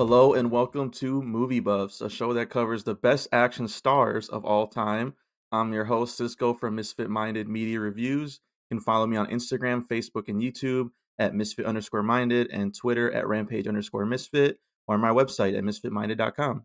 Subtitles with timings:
[0.00, 4.46] Hello and welcome to Movie Buffs, a show that covers the best action stars of
[4.46, 5.12] all time.
[5.52, 8.40] I'm your host, Cisco from Misfit Minded Media Reviews.
[8.70, 13.12] You can follow me on Instagram, Facebook, and YouTube at Misfit underscore minded and Twitter
[13.12, 14.58] at Rampage underscore Misfit
[14.88, 16.62] or my website at misfitminded.com.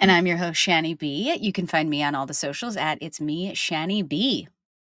[0.00, 1.32] And I'm your host, Shani B.
[1.40, 4.48] You can find me on all the socials at It's Me, Shani B.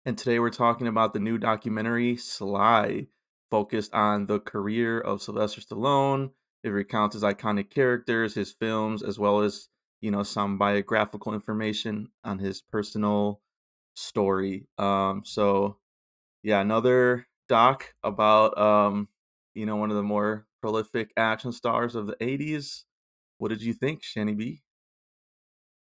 [0.04, 3.06] And today we're talking about the new documentary Sly,
[3.52, 6.30] focused on the career of Sylvester Stallone.
[6.62, 9.68] It recounts his iconic characters, his films, as well as,
[10.00, 13.40] you know, some biographical information on his personal
[13.94, 14.68] story.
[14.78, 15.78] Um, so
[16.42, 19.08] yeah, another doc about um,
[19.54, 22.84] you know, one of the more prolific action stars of the 80s.
[23.38, 24.62] What did you think, Shani B?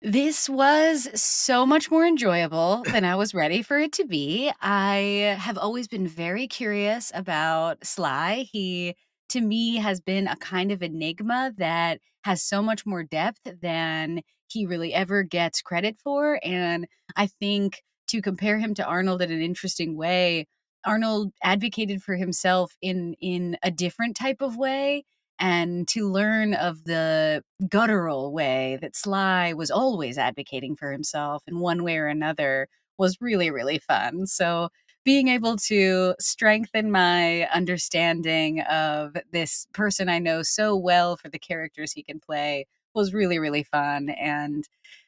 [0.02, 4.53] This was so much more enjoyable than I was ready for it to be.
[4.61, 8.47] I have always been very curious about Sly.
[8.53, 8.97] He,
[9.35, 14.23] to me, has been a kind of enigma that has so much more depth than
[14.49, 16.41] he really ever gets credit for.
[16.45, 20.47] And I think to compare him to Arnold in an interesting way,
[20.87, 25.05] Arnold advocated for himself in in a different type of way
[25.41, 31.59] and to learn of the guttural way that Sly was always advocating for himself in
[31.59, 32.69] one way or another
[32.99, 34.27] was really, really fun.
[34.27, 34.69] So,
[35.05, 41.38] being able to strengthen my understanding of this person I know so well for the
[41.38, 44.08] characters he can play was really, really fun.
[44.08, 44.66] And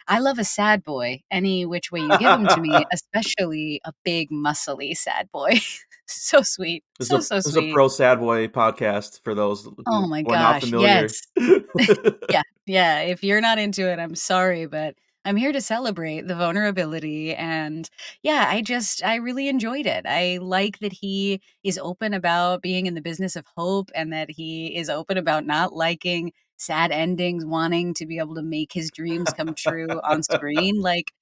[0.09, 3.93] I love a sad boy any which way you give him to me, especially a
[4.05, 5.55] big, muscly sad boy.
[6.07, 6.85] so sweet.
[6.99, 10.23] This So, a, so this is a pro sad boy podcast for those Oh my
[10.23, 11.09] who are not gosh, familiar.
[11.09, 11.23] yes.
[12.29, 14.97] Yeah, yeah, if you're not into it, I'm sorry, but
[15.27, 17.91] I'm here to celebrate the vulnerability and
[18.23, 20.07] yeah, I just I really enjoyed it.
[20.07, 24.31] I like that he is open about being in the business of hope and that
[24.31, 28.93] he is open about not liking sad endings, wanting to be able to make his
[28.93, 30.81] dreams come true on screen.
[30.81, 31.13] Like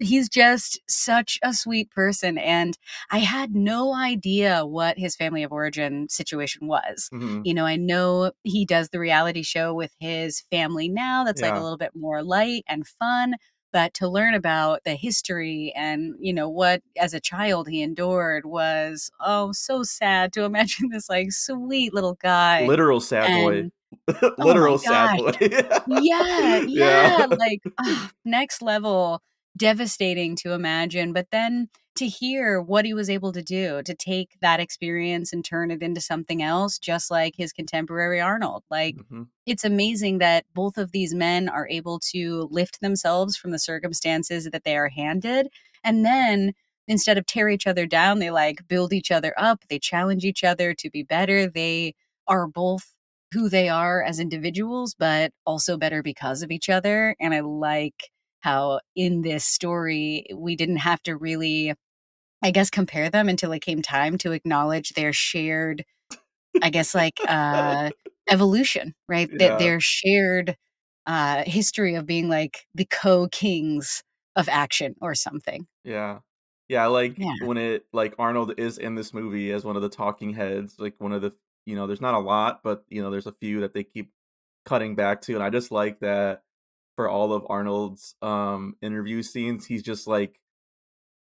[0.00, 2.78] he's just such a sweet person and
[3.10, 7.42] i had no idea what his family of origin situation was Mhm.
[7.44, 11.54] you know i know he does the reality show with his family now that's like
[11.54, 13.34] a little bit more light and fun
[13.70, 18.46] but to learn about the history and you know what as a child he endured
[18.46, 23.58] was oh so sad to imagine this like sweet little guy Literal sad boy.
[23.58, 23.72] and
[24.22, 25.32] oh Literal sad boy.
[25.40, 26.58] yeah, yeah.
[26.68, 27.62] yeah, like,
[28.24, 29.22] next level,
[29.56, 34.36] devastating to imagine, but then to hear what he was able to do, to take
[34.40, 38.62] that experience and turn it into something else, just like his contemporary Arnold.
[38.70, 39.30] Like, Mhm.
[39.46, 44.44] it's amazing that both of these men are able to lift themselves from the circumstances
[44.52, 45.48] that they are handed,
[45.84, 46.52] and then
[46.86, 50.44] instead of tear each other down, they, like, build each other up, they challenge each
[50.44, 51.94] other to be better, they
[52.28, 52.94] are both
[53.34, 57.14] who they are as individuals, but also better because of each other.
[57.20, 61.74] And I like how in this story, we didn't have to really,
[62.42, 65.84] I guess, compare them until it came time to acknowledge their shared,
[66.62, 67.90] I guess, like, uh,
[68.30, 69.30] evolution, right?
[69.38, 70.56] That their shared
[71.06, 74.02] uh, history of being like the co kings
[74.36, 75.66] of action or something.
[75.84, 76.20] Yeah.
[76.68, 77.34] Yeah, like Yeah.
[77.38, 80.94] when it like Arnold is in this movie as one of the talking heads, like
[80.98, 81.34] one of the
[81.64, 84.12] you know, there's not a lot, but you know, there's a few that they keep
[84.66, 85.34] cutting back to.
[85.34, 86.42] And I just like that
[86.98, 90.40] for all of Arnold's um interview scenes, he's just like,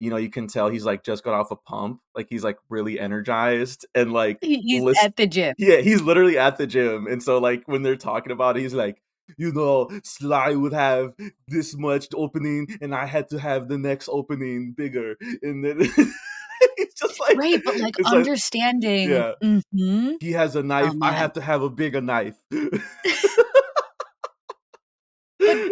[0.01, 2.01] you know, you can tell he's like just got off a pump.
[2.15, 5.55] Like he's like really energized and like he's list at the gym.
[5.59, 7.07] yeah, he's literally at the gym.
[7.07, 9.03] And so like when they're talking about it, he's like,
[9.37, 11.13] you know, Sly would have
[11.49, 15.17] this much opening and I had to have the next opening bigger.
[15.43, 15.77] And then
[16.79, 19.33] it's just like Right, but, like, it's like understanding yeah.
[19.43, 20.17] Mhm.
[20.23, 20.95] He has a Oh, knife.
[21.03, 22.35] I have to have a bigger knife.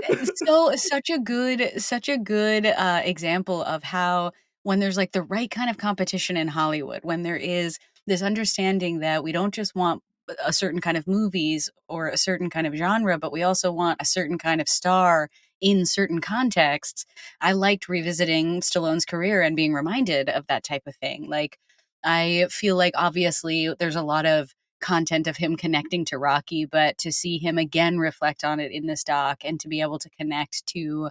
[0.09, 4.33] But so such a good such a good, uh, example of how
[4.63, 9.01] when there's, like, the right kind of competition in Hollywood, when there is this understanding
[9.01, 10.03] that we don't just want
[10.45, 14.01] a certain kind of movies or a certain kind of genre, but we also want
[14.01, 15.29] a certain kind of star
[15.61, 17.05] in certain contexts.
[17.43, 21.29] I liked revisiting Stallone's career and being reminded of that type of thing.
[21.29, 21.59] Like,
[22.05, 24.55] I feel like obviously there's a lot of
[24.85, 28.87] content of him connecting to Rocky, but to see him again reflect on it in
[28.87, 31.11] this doc and to be able to connect to,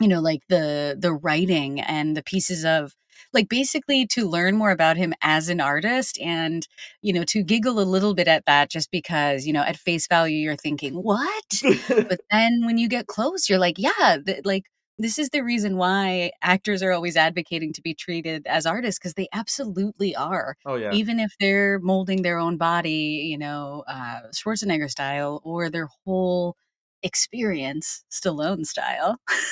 [0.00, 2.94] you know, like the the writing and the pieces of
[3.32, 6.68] like basically to learn more about him as an artist and,
[7.02, 10.06] you know, to giggle a little bit at that just because, you know, at face
[10.08, 11.44] value you're thinking, "What?"
[11.88, 14.64] But then when you get close, you're like, "Yeah, th like
[14.98, 19.14] this is the reason why actors are always advocating to be treated as artists because
[19.14, 20.56] they absolutely are.
[20.64, 20.98] Oh, yeah.
[20.98, 26.56] Even if they're molding their own body, you know, uh, Schwarzenegger style or their whole
[27.02, 29.18] experience Stallone style.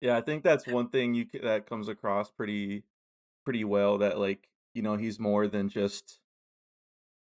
[0.00, 2.84] Yeah, I think that's one thing you that comes across pretty
[3.44, 6.20] pretty well that, like, you know, he's more than just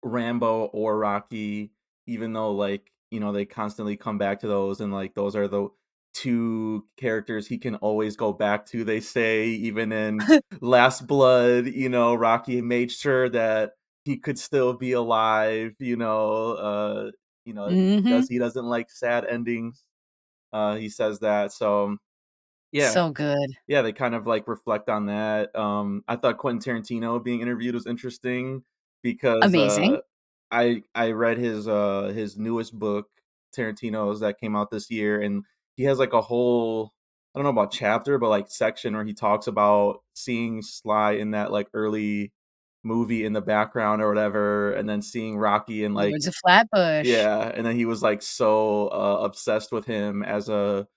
[0.03, 1.73] Rambo or Rocky,
[2.07, 5.49] even though, like, you know, they constantly come back to those and, like, those are
[5.49, 5.69] the
[6.23, 10.29] 2 characters he can always go back to, they say, even in
[10.61, 13.73] Last Blood, you know, Rocky made sure that
[14.05, 17.11] he could still be alive, you know, uh,
[17.45, 18.29] you know, he does Mhm.
[18.29, 19.85] he doesn't like sad endings,
[20.53, 21.97] uh, he says that, so
[22.73, 22.97] yeah.
[22.97, 23.51] So good.
[23.69, 27.75] Yeah, they kind of, like, reflect on that, um, I thought Quentin Tarantino being interviewed
[27.75, 28.65] was interesting
[29.03, 29.99] because, Amazing.
[29.99, 30.01] uh,
[30.53, 33.09] I I read his, uh, his newest book,
[33.57, 35.45] Tarantino's, that came out this year, and
[35.79, 36.95] he has, like, a whole
[37.35, 41.33] I don't know about chapter, but, like, section where he talks about seeing Sly in
[41.33, 42.33] that, like, early
[42.85, 47.07] movie in the background or whatever, and then seeing Rocky and, like Lords of Flatbush.
[47.07, 50.89] Yeah, and then he was, like, so, uh, obsessed with him as a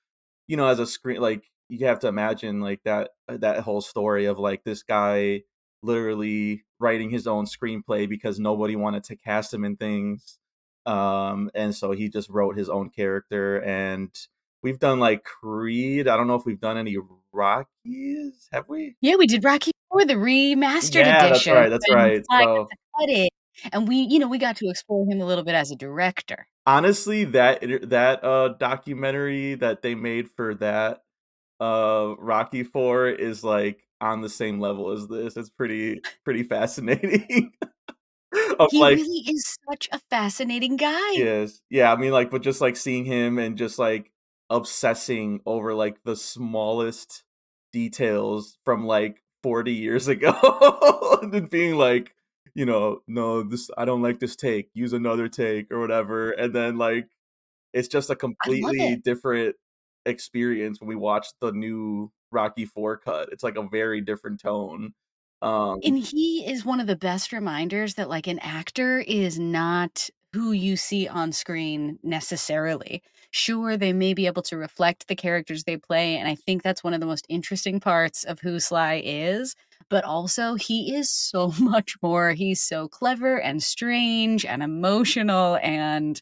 [0.47, 3.81] you know, as a screen like, you have to imagine, like, that uh, that whole
[3.81, 5.43] story of, like, this guy
[5.83, 10.39] literally writing his own screenplay because nobody wanted to cast him in things,
[10.87, 14.11] um, and so he just wrote his own character, and
[14.63, 16.97] we've done, like, Creed, I don't know if we've done any
[17.31, 18.49] Rockies?
[18.51, 18.95] Have we?
[19.01, 22.67] Yeah, we did Rocky IV, the remastered Yeah, that's edition right, that's right, so
[23.71, 26.47] and we you know, we got to explore him a little bit as a director.
[26.65, 31.03] Honestly, that that, uh, documentary that they made for that,
[31.59, 37.51] uh, Rocky Four is, like, on the same level as this, it's pretty pretty fascinating.
[38.69, 41.11] He like really is such a fascinating guy.
[41.13, 44.09] Yes, yeah, I mean, like, but just, like, seeing him and just, like,
[44.51, 47.25] obsessing over, like, the smallest
[47.73, 50.33] details from, like, 40 years ago,
[51.23, 52.15] and then being like,
[52.55, 56.53] you know, "No, this I don't like this take, use another take," or whatever, and
[56.55, 57.09] then, like,
[57.73, 59.55] it's just a completely different
[60.05, 64.93] experience when we watch the new Rocky 4 cut, it's, like, a very different tone,
[65.43, 70.09] um And he is one of the best reminders that, like, an actor is not
[70.33, 73.01] who you see on screen necessarily.
[73.33, 76.83] Sure, they may be able to reflect the characters they play, and I think that's
[76.83, 79.55] one of the most interesting parts of who Sly is,
[79.89, 86.21] but also he is so much more, he's so clever and strange and emotional and,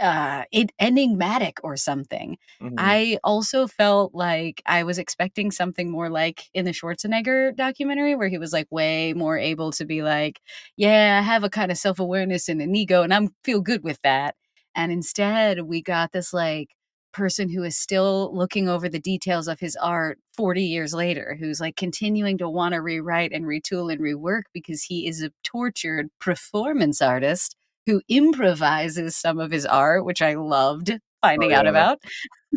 [0.00, 2.38] uh, en enigmatic or something.
[2.60, 2.96] Mhm.
[2.96, 8.28] I also felt like I was expecting something more like in the Schwarzenegger documentary where
[8.28, 10.40] he was, like, way more able to be like,
[10.76, 14.36] "Yeah, I have a kinda self-awareness and an ego, and I'm feel good with that,"
[14.76, 16.68] and instead, we got this, like,
[17.12, 21.60] person who is still looking over the details of his art 40 years later, who's,
[21.60, 27.00] like, continuing to wanna rewrite and retool and rework because he is a tortured performance
[27.02, 27.56] artist
[27.86, 30.90] who improvises some of his art, which I loved
[31.22, 31.98] Oh, finding out about.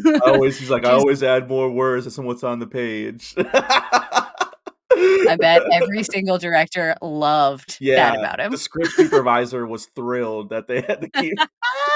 [0.05, 5.37] I always he's like, "I always add more words than what's on the page." I
[5.39, 8.51] bet every single director loved that about him.
[8.51, 11.33] the script supervisor was thrilled that they had to keep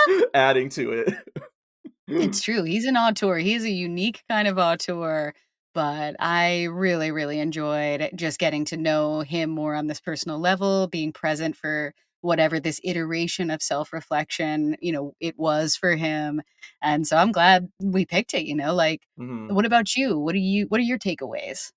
[0.33, 1.13] adding to it.
[2.19, 5.33] It's true, he's an auteur, he's a unique kind of auteur,
[5.73, 10.87] but I really, really enjoyed just getting to know him more on this personal level,
[10.87, 16.41] being present for whatever this iteration of self-reflection, you know, it was for him,
[16.81, 19.55] and so I'm glad we picked it, you know, like, Mhm.
[19.55, 20.17] what about you?
[20.19, 21.71] What do you what are your takeaways?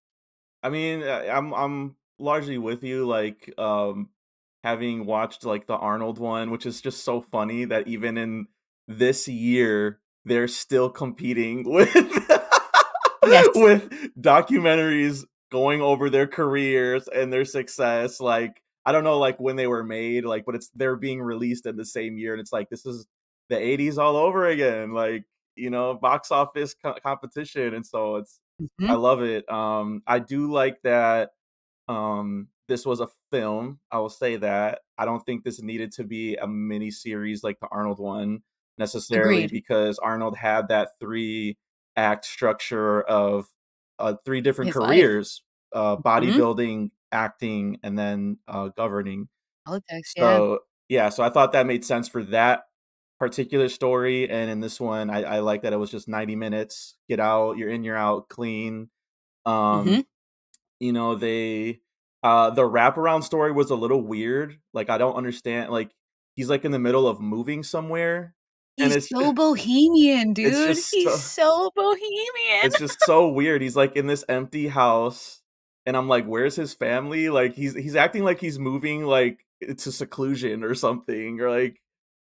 [0.63, 4.11] I mean, uh, I'm I'm largely with you, like, um,
[4.67, 8.47] having watched, like, the Arnold one, which is just so funny that even in
[8.89, 11.95] this year, they're still competing with
[13.25, 13.47] Yes.
[13.55, 19.57] with documentaries going over their careers and their success, like, I don't know, like, when
[19.57, 22.53] they were made, like, but it's they're being released in the same year, and it's
[22.53, 23.07] like, this is
[23.49, 25.25] the '80s all over again, like,
[25.57, 28.39] you know, box office co competition, and so it's
[28.89, 28.97] I Mhm.
[28.97, 31.31] love it, um, I do like that,
[31.89, 34.83] um, this was a film, I will say that.
[34.99, 38.43] I don't think this needed to be a mini series like the Arnold one,
[38.79, 39.51] necessarily, Agreed.
[39.51, 43.47] because Arnold had that three-act structure of,
[43.99, 45.43] uh, 3 different His careers,
[45.73, 46.47] uh, Mhm.
[46.51, 49.29] bodybuilding, acting, and then, uh, governing.
[49.65, 50.41] Politics, yeah.
[50.41, 52.65] So, yeah, so I thought that made sense for that
[53.21, 56.97] particular story, and in this one, I I like that it was just 90 minutes,
[57.09, 58.91] get out, you're in, you're out, clean,
[59.47, 60.07] um, Mhm.
[60.81, 61.83] you know, they
[62.27, 65.91] uh, the wraparound story was a little weird, like, I don't understand like,
[66.35, 68.35] he's, like, in the middle of moving somewhere
[68.81, 70.53] and He's it's so bohemian, dude.
[70.53, 72.61] He's so so bohemian.
[72.65, 73.63] it's just so weird.
[73.63, 75.41] He's, like, in this empty house,
[75.87, 79.41] and I'm like, "Where's his family?" Like, he's he's acting like he's moving, like,
[79.79, 81.81] to seclusion or something, or, like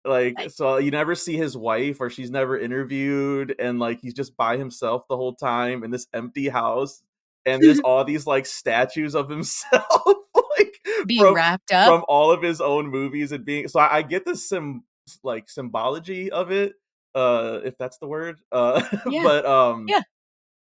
[0.06, 4.14] like, I so you never see his wife or she's never interviewed, and, like, he's
[4.14, 7.04] just by himself the whole time in this empty house,
[7.46, 10.18] and there's all these, like, statues of himself,
[10.58, 11.96] like, Being from wrapped up?
[11.96, 14.84] from all of his own movies and being so I I get the sym
[15.24, 16.74] like, symbology of it,
[17.16, 19.24] uh, if that's the word, uh, Yeah.
[19.24, 20.02] but, um Yeah.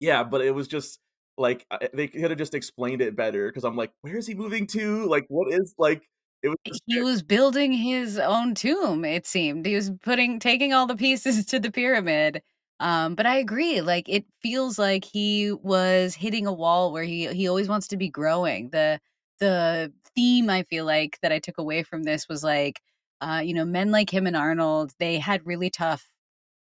[0.02, 1.00] yeah, but it was just,
[1.38, 5.06] like, they coulda just explained it better because I'm like, "Where is he moving to?
[5.08, 6.04] Like, what is" like,
[6.44, 9.66] it was just He was building his own tomb, it seemed.
[9.66, 12.42] He was putting taking all the pieces to the pyramid,
[12.80, 17.28] um, but I agree, like, it feels like he was hitting a wall where he
[17.34, 18.70] he always wants to be growing.
[18.72, 19.00] The
[19.40, 22.82] the theme I feel like that I took away from this was, like,
[23.22, 26.10] uh, you know, men like him and Arnold, they had really tough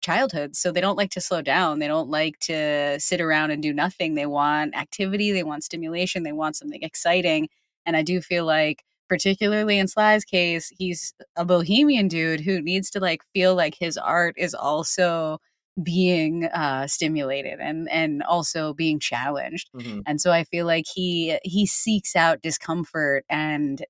[0.02, 3.62] childhoods, so they don't like to slow down, they don't like to sit around and
[3.62, 7.48] do nothing, they want activity, they want stimulation, they want something exciting,
[7.86, 12.90] and I do feel like, particularly in Sly's case, he's a bohemian dude who needs
[12.90, 15.38] to, like, feel like his art is also
[15.82, 20.02] being, uh, stimulated and and also being challenged, Mhm.
[20.06, 23.84] and so I feel like he he seeks out discomfort, and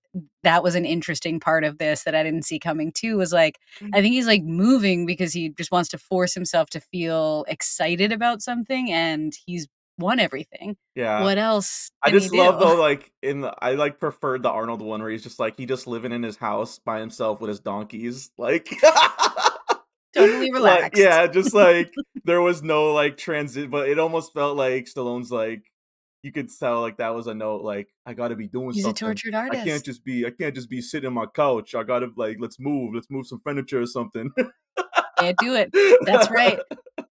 [0.45, 3.59] that was an interesting part of this that I didn't see coming too, was, like,
[3.95, 8.13] I think he's, like, moving because he just wants to force himself to feel excited
[8.13, 9.67] about something, and he's
[9.99, 10.77] won everything.
[10.97, 11.23] Yeah.
[11.23, 15.01] What else I just love, though, like, in the I, like, preferred the Arnold one
[15.03, 18.31] where he's just, like he just living in his house by himself with his donkeys,
[18.39, 18.69] like
[20.15, 21.03] Totally like, relaxed.
[21.03, 21.93] yeah, just, like,
[22.25, 25.65] there was no, like, transi but it almost felt like Stallone's, like
[26.23, 28.89] you could tell, like, that was a note, like, "I gotta be doing He's a
[28.89, 29.07] something.
[29.09, 31.75] tortured I can't just be I can't just be sitting on my couch.
[31.75, 32.95] I gotta, like let's move.
[32.95, 34.31] Let's move some furniture or something."
[35.19, 35.71] Can't do it.
[36.07, 36.59] That's right.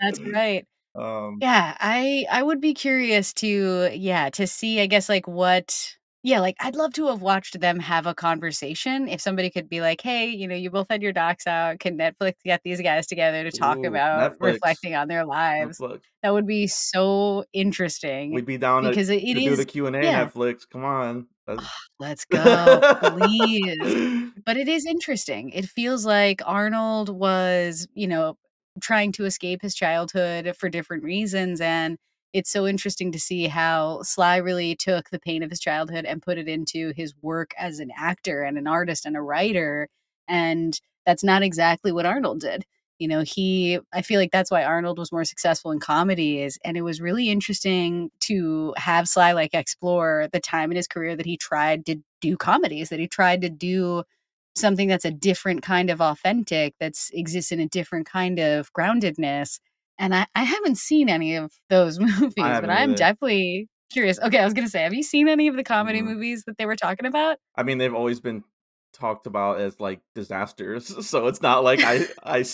[0.01, 0.67] That's right.
[0.95, 5.97] Um Yeah, I I would be curious to yeah, to see, I guess, like, what
[6.23, 9.09] yeah, like, I'd love to have watched them have a conversation.
[9.09, 11.81] If somebody could be like, "Hey, you know, you both had your docs out.
[11.81, 14.41] Can Netflix get these guys together to talk Ooh, about Netflix.
[14.41, 16.01] reflecting on their lives?" Netflix.
[16.23, 19.65] That would be so interesting We'd be down to because it it to do the
[19.65, 20.25] Q&A, yeah.
[20.25, 21.27] Netflix, come on.
[21.99, 24.31] Let's go, please.
[24.45, 25.51] But it is interesting.
[25.51, 28.37] It feels like Arnold was, you know,
[28.81, 31.99] trying to escape his childhood for different reasons, and
[32.33, 36.23] it's so interesting to see how Sly really took the pain of his childhood and
[36.23, 39.89] put it into his work as an actor and an artist and a writer,
[40.29, 42.65] and that's not exactly what Arnold did.
[42.99, 46.77] You know, he I feel like that's why Arnold was more successful in comedies, and
[46.77, 51.27] it was really interesting to have Sly, like, explore the time in his career that
[51.27, 54.05] he tried to do comedies, that he tried to do
[54.57, 59.59] something that's a different kind of authentic, that's exists in a different kind of groundedness,
[59.99, 62.95] and I I haven't seen any of those movies, but I'm either.
[62.95, 64.19] definitely curious.
[64.21, 66.03] Okay, I was gonna say, have you seen any of the comedy Mm.
[66.03, 67.39] movies that they were talking about?
[67.57, 68.45] I mean, they've always been
[68.93, 72.45] talked about as, like, disasters, so it's not like I I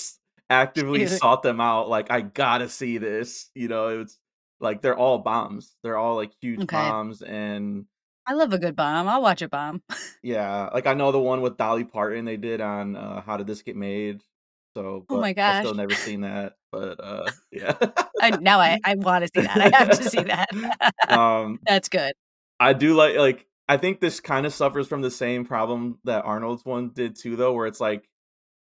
[0.51, 4.01] actively sought them out, like, "I gotta see this," you know?
[4.01, 4.19] It's
[4.61, 5.77] like, they're all bombs.
[5.83, 6.69] They're all, like, huge M'kay.
[6.71, 7.87] bombs, and
[8.27, 9.09] I love a good bomb.
[9.09, 9.83] I'll watch a bomb.
[10.23, 13.47] Yeah, like, I know the one with Dolly Parton they did on, uh, How Did
[13.47, 14.23] This Get Made?
[14.79, 17.77] So Oh my I've still never seen that, but, uh, yeah.
[18.21, 19.61] I now I I wanna see that.
[19.61, 20.49] I have to see that.
[21.09, 22.13] Um That's good.
[22.61, 26.65] I do like like, I think this kinda suffers from the same problem that Arnold's
[26.65, 28.09] one did too, though, where it's like,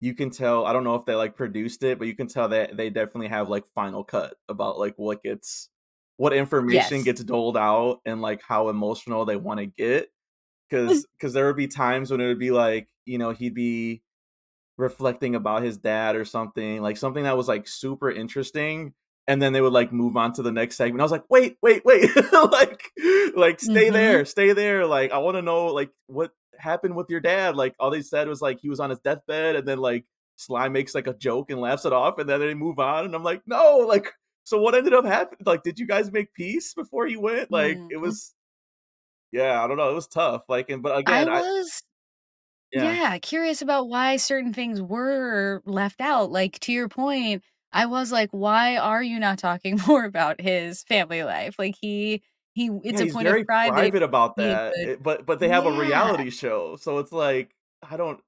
[0.02, 2.50] you can tell I don't know if they, like, produced it, but you can tell
[2.50, 5.70] that they definitely have, like, final cut about, like, what gets
[6.18, 7.06] what information Yes.
[7.06, 10.10] gets doled out and, like, how emotional they wanna get
[10.70, 14.04] because because there would be times when it would be like, you know, he'd be
[14.78, 18.94] reflecting about his dad or something, like, something that was, like, super interesting,
[19.28, 21.02] and then they would, like, move on to the next segment.
[21.02, 22.10] I was like, "Wait, wait, wait."
[22.52, 22.92] Like
[23.36, 23.92] like, "Stay Mhm.
[23.92, 27.90] there, stay there." Like, "I wanna know, like, what happened with your dad?" Like, all
[27.92, 30.06] they said was, like, he was on his deathbed, and then, like,
[30.38, 33.16] Sly makes, like, a joke and laughs it off, and then they move on, and
[33.16, 34.12] I'm like, "No!" Like,
[34.44, 35.42] "So what ended up happening?
[35.46, 38.18] like, did you guys make peace before he went?" Like, it Mhm.
[38.18, 38.36] was
[39.32, 41.84] yeah, I don't know, it was tough, like, and but again, I was
[42.74, 42.98] Yeah.
[42.98, 46.32] yeah, curious about why certain things were left out.
[46.32, 50.84] Like, to your point, I was like, "Why are you not talking more about his
[50.84, 54.04] family life?" Like, he he Yeah, it's a he's point of very pride that private
[54.04, 55.74] about that, eh, but but they have a Yeah.
[55.74, 58.22] reality show, so it's like, I don't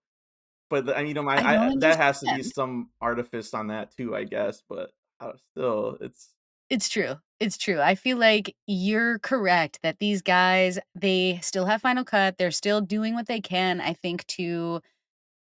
[0.70, 2.54] but I mean, you know, my I I don't that has to be understand.
[2.56, 6.36] some artifice on that too, I guess, but, uh, still, it's
[6.70, 7.16] It's true.
[7.40, 7.82] It's true.
[7.82, 12.82] I feel like you're correct that these guys, they still have final cut, they're still
[12.82, 14.82] doing what they can, I think, to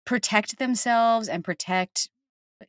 [0.07, 2.11] protect themselves and protect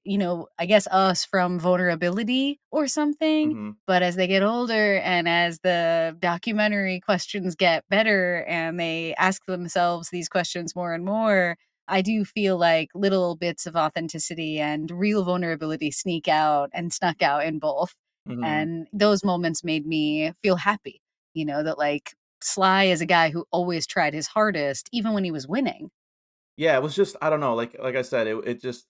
[0.06, 3.82] you know, I guess us from vulnerability or something, Mhm.
[3.88, 9.46] but as they get older and as the documentary questions get better and they ask
[9.48, 14.92] themselves these questions more and more, I do feel like little bits of authenticity and
[14.92, 18.72] real vulnerability sneak out and snuck out in both, Mhm.
[18.72, 21.02] and those moments made me feel happy,
[21.34, 22.14] you know, that, like,
[22.44, 25.92] Sly is a guy who always tried his hardest even when he was winning.
[26.58, 28.88] Yeah, it was just I don't know, like like I said, it it just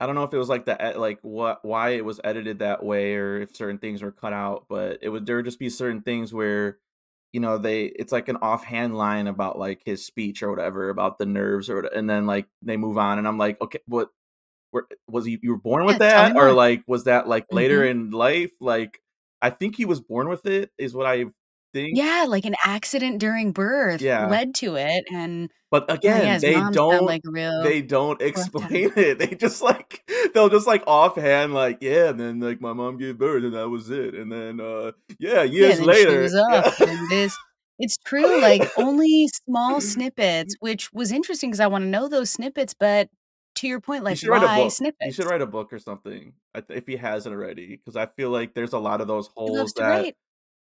[0.00, 2.60] I don't know if it was like the e like what why it was edited
[2.60, 5.58] that way or if certain things were cut out, but it would there would just
[5.60, 6.80] be certain things where,
[7.32, 11.18] you know, they it's like an offhand line about, like, his speech or whatever, about
[11.18, 14.10] the nerves or and then, like, they move on, and I'm like, "Okay, what
[14.76, 17.84] were was he you were born with Yeah, that?" Or, like, "Was that, like, later
[17.84, 17.90] Mhm.
[17.90, 19.00] in life?" Like,
[19.42, 21.26] I think he was born with it is what I
[21.74, 22.00] think.
[22.00, 24.18] Yeah, like an accident during birth Yeah.
[24.18, 28.92] led to it, and But oh, yeah, again, they don't like real they don't explain
[28.96, 29.18] it.
[29.18, 30.02] They just, like
[30.34, 33.68] they'll just, like, offhand, like, "Yeah, and then, like, my mom gave birth, and that
[33.70, 36.86] was it, and then, uh, yeah, Yeah, years later" was off, Yeah.
[36.86, 37.38] and this
[37.78, 42.74] it's true, like, only small snippets, which was interesting because I wanna know those snippets,
[42.78, 43.08] but
[43.56, 44.72] to your point, like, a why book.
[45.02, 46.34] He should write a book or something,
[46.68, 49.88] if he hasn't already, because I feel like there's a lot of those holes that
[49.88, 50.16] write.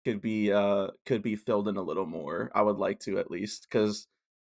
[0.05, 2.51] could be, uh could be filled in a little more.
[2.55, 4.07] I would like to at least because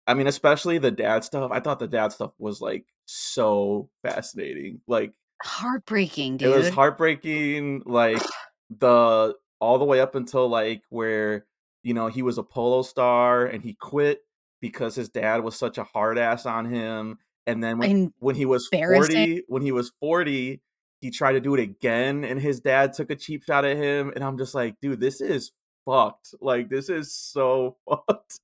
[0.06, 4.80] I mean, especially the dad stuff, I thought the dad stuff was, like, so fascinating,
[4.86, 8.22] like Heartbreaking, it was heartbreaking, like,
[8.70, 11.46] the all the way up until, like, where,
[11.82, 14.20] you know, he was a polo star and he quit
[14.60, 18.46] because his dad was such a hard ass on him, and then when when he
[18.46, 20.60] was 40 when he was 40,
[21.00, 24.12] he tried to do it again, and his dad took a cheap shot at him,
[24.14, 25.52] and I'm just like, "Dude, this is
[25.86, 28.40] fucked." Like, this is so fucked.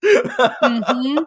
[0.62, 1.26] Mhm.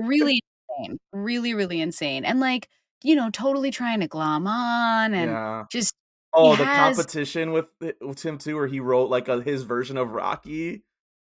[0.00, 0.40] Really
[0.78, 0.98] insane.
[1.12, 2.68] Really, really insane, and, like,
[3.02, 5.64] you know, totally trying to glom on and Yeah.
[5.70, 5.94] just
[6.34, 9.64] Oh, the has competition with it with him too, where he wrote, like, a his
[9.64, 10.82] version of Rocky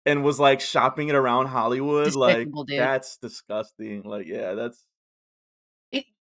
[0.06, 2.78] and was, like, shopping it around Hollywood, like, dude.
[2.78, 4.86] that's disgusting, like, yeah, that's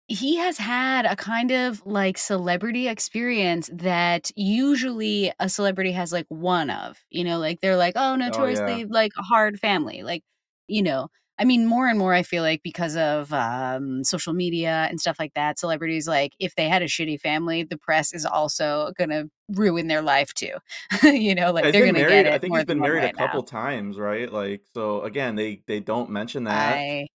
[0.09, 6.25] he has had a kind of, like, celebrity experience that usually a celebrity has, like,
[6.29, 8.79] one of, you know, like, they're like, "Oh, Oh, yeah.
[8.79, 10.23] notoriously, like, a hard family," like,
[10.67, 11.09] you know?
[11.39, 15.17] I mean, more and more I feel like because of, um, social media and stuff
[15.19, 19.25] like that, celebrities, like, if they had a shitty family, the press is also gonna
[19.49, 20.55] ruin their life too.
[21.03, 23.15] You know, like, He's they're gonna get married I think he's been married a right
[23.17, 23.27] now.
[23.27, 24.31] couple times, right?
[24.31, 26.85] Like, so, again, they they don't mention that.
[26.89, 27.07] I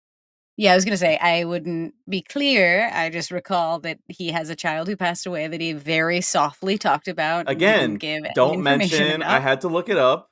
[0.57, 4.51] yeah, I was gonna say, I wouldn't be clear, I just recall that he has
[4.51, 9.23] a child who passed away that he very softly talked about Again, give don't mention
[9.23, 10.31] I had to look it up,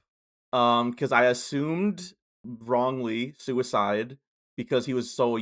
[0.52, 4.18] um, 'cause I assumed wrongly suicide
[4.56, 5.36] because he was so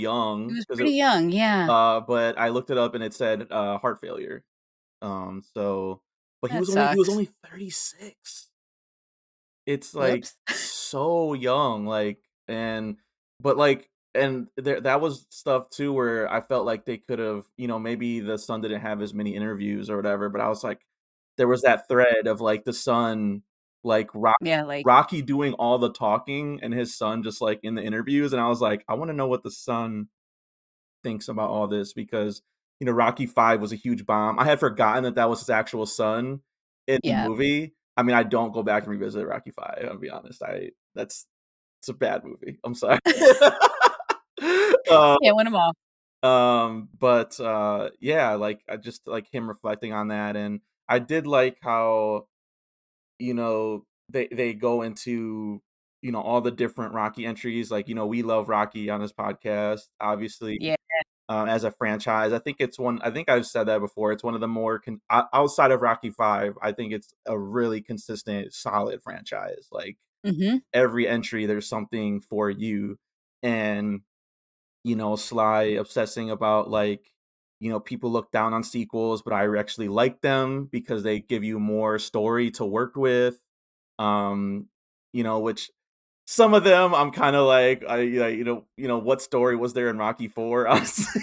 [0.46, 1.70] He young, was 'cause it pretty young, yeah.
[1.70, 4.44] uh, but I looked it up and it said, uh, heart failure.
[5.02, 6.02] Um, so
[6.42, 8.50] but he was only he was only 36.
[9.66, 12.96] It's, like, so young, like and
[13.40, 17.68] but, like and there that was stuff too where I felt like they could've you
[17.68, 20.80] know, maybe the son didn't have as many interviews or whatever, but I was like
[21.36, 23.42] there was that thread of, like, the son,
[23.82, 27.74] like, Rock Yeah, like Rocky doing all the talking and his son just, like, in
[27.76, 30.08] the interviews, and I was like, "I wanna know what the son
[31.04, 32.42] thinks about all this," because,
[32.80, 34.38] you know, Rocky 5 was a huge bomb.
[34.38, 36.42] I had forgotten that that was his actual son
[36.86, 37.74] in the movie.
[37.96, 41.26] I mean, I don't go back and revisit Rocky 5, I'll be honest, I that's
[41.80, 42.98] it's a bad movie, I'm sorry.
[44.90, 45.72] Um Can't them all.
[46.22, 51.26] um, but, uh, yeah, like, I just like him reflecting on that, and I did
[51.26, 52.28] like how,
[53.20, 55.62] you know, they they go into,
[56.02, 59.12] you know, all the different Rocky entries, like, you know, we love Rocky on this
[59.12, 60.76] podcast, obviously, Yeah.
[61.30, 62.32] uh, as a franchise.
[62.34, 64.78] I think it's one I think I've said that before, it's one of the more
[64.80, 65.00] con
[65.34, 66.56] outside of Rocky Five.
[66.62, 70.60] I think it's a really consistent, solid franchise, like, Mhm.
[70.74, 72.98] every entry, there's something for you,
[73.42, 74.02] and,
[74.84, 77.12] you know, Sly obsessing about, like,
[77.60, 81.44] you know, people look down on sequels, but I actually like them because they give
[81.44, 83.40] you more story to work with,
[83.98, 84.66] um,
[85.12, 85.70] you know, which
[86.26, 89.74] some of them I'm kinda like, I I you know you know, what story was
[89.74, 90.68] there in Rocky Four?
[90.68, 91.22] honestly?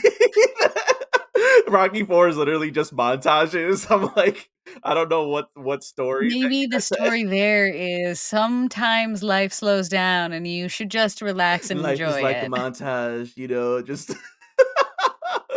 [1.67, 4.49] Rocky Four is literally just montages, I'm like,
[4.83, 10.33] I don't know what what story Maybe the story there is sometimes life slows down
[10.33, 14.13] and you should just relax and Life is enjoy like a montage, you know, just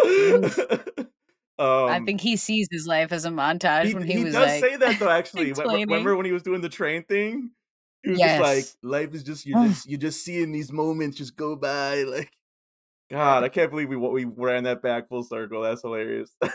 [0.07, 0.59] Oof.
[1.59, 4.35] I Um think he sees his life as a montage He when he he was,
[4.35, 5.89] does like, say that though, actually, re re explaining.
[5.89, 7.51] remember when he was doing the train thing?
[8.03, 11.37] He was just like, "Life is just you're just you're just seeing these moments just
[11.37, 12.31] go by," like
[13.11, 15.63] God, I can't believe we we ran that back full circle.
[15.63, 16.31] That's hilarious.
[16.43, 16.51] He's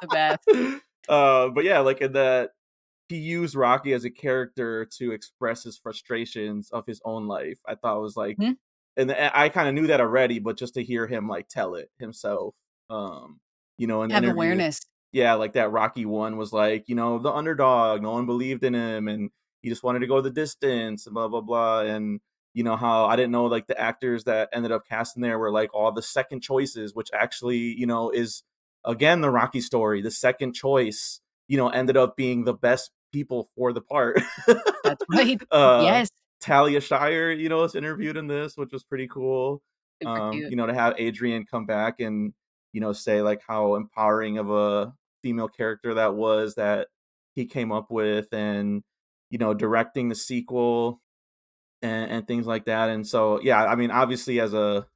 [0.00, 0.46] the best.
[1.08, 2.50] uh, but yeah, like in that
[3.08, 7.58] he used Rocky as a character to express his frustrations of his own life.
[7.66, 8.56] I thought it was like, Mhm.
[8.96, 11.90] and I kind of knew that already, but just to hear him like tell it
[11.98, 12.54] himself,
[12.88, 13.40] um,
[13.76, 14.80] you know, and Have awareness.
[15.12, 18.74] yeah, like that Rocky one was like, you know, the underdog, no one believed in
[18.74, 19.30] him, and
[19.62, 22.20] he just wanted to go the distance, and blah blah blah, and
[22.54, 25.50] you know how I didn't know like the actors that ended up casting there were
[25.50, 28.42] like all the second choices, which actually, you know, is
[28.84, 30.02] again the Rocky story.
[30.02, 34.20] The second choice, you know, ended up being the best people for the part.
[34.46, 35.40] That's right.
[35.50, 36.10] uh, Yes.
[36.40, 39.62] Talia Shire, you know, was interviewed in this, which was pretty cool.
[40.04, 42.32] Um, you know, to have Adrian come back and,
[42.72, 46.88] you know, say like how empowering of a female character that was that
[47.36, 48.82] he came up with and,
[49.30, 51.00] you know, directing the sequel
[51.82, 52.88] and, and things like that.
[52.90, 54.86] And so, yeah, I mean, obviously as a,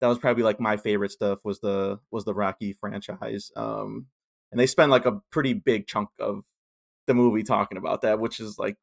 [0.00, 3.50] that was probably like my favorite stuff was the, was the Rocky franchise.
[3.56, 4.06] Um,
[4.50, 6.42] and they spend like a pretty big chunk of
[7.06, 8.76] the movie talking about that, which is like,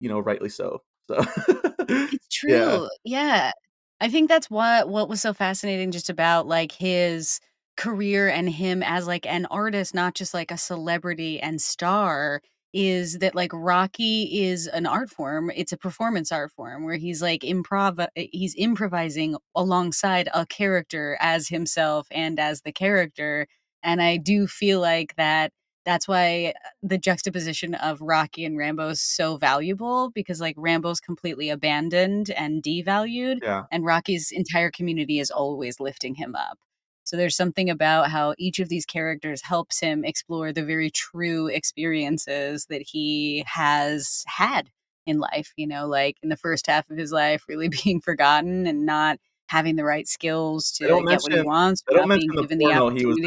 [0.00, 0.82] you know, rightly so.
[1.08, 1.24] So,
[1.88, 2.88] It's yeah, true.
[3.04, 3.52] Yeah.
[4.00, 7.40] I think that's what what was so fascinating just about like his
[7.76, 12.42] career and him as like an artist, not just like a celebrity and star,
[12.72, 15.50] is that like Rocky is an art form.
[15.54, 21.16] It's a performance art form where he's like improv uh, he's improvising alongside a character
[21.20, 23.46] as himself and as the character.
[23.82, 25.52] And I do feel like that
[25.84, 31.50] that's why the juxtaposition of Rocky and Rambo is so valuable because like Rambo's completely
[31.50, 33.64] abandoned and devalued yeah.
[33.70, 36.58] and Rocky's entire community is always lifting him up.
[37.04, 41.48] So there's something about how each of these characters helps him explore the very true
[41.48, 44.70] experiences that he has had
[45.06, 48.66] in life, you know, like in the first half of his life really being forgotten
[48.66, 52.36] and not having the right skills to get what he wants they don't being mention
[52.36, 53.18] the given the he was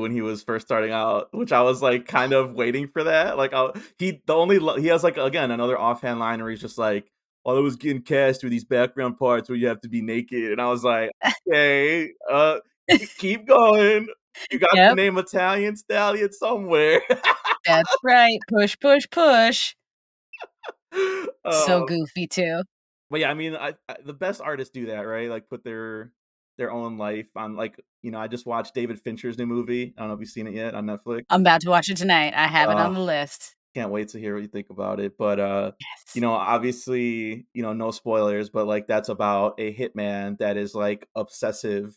[0.00, 3.36] when he was first starting out, which I was, like, kind of waiting for that,
[3.36, 6.78] like, i he the only he has, like, again, another offhand line where he's just
[6.78, 7.10] like,
[7.42, 10.52] "While I was getting cast through these background parts where you have to be naked,"
[10.52, 11.10] and I was like,
[11.48, 12.60] "Okay, uh,
[13.18, 14.08] keep going.
[14.50, 17.00] You got the name Italian Stallion somewhere."
[17.66, 18.38] that's right.
[18.48, 19.74] Push, push, push.
[21.50, 22.62] So Um, goofy too.
[23.10, 25.28] but yeah, I mean, I I the best artists do that, right?
[25.28, 26.12] Like, put their
[26.56, 29.92] their own life on, like, you know, I just watched David Fincher's new movie.
[29.96, 31.22] I don't know if you've seen it yet on Netflix.
[31.30, 32.32] I'm about to watch it tonight.
[32.36, 33.56] I have it Uh on the list.
[33.74, 35.18] Can't wait to hear what you think about it.
[35.18, 35.72] But uh,
[36.14, 40.76] you know, obviously, you know, no spoilers, but like that's about a hitman that is
[40.76, 41.92] like obsessive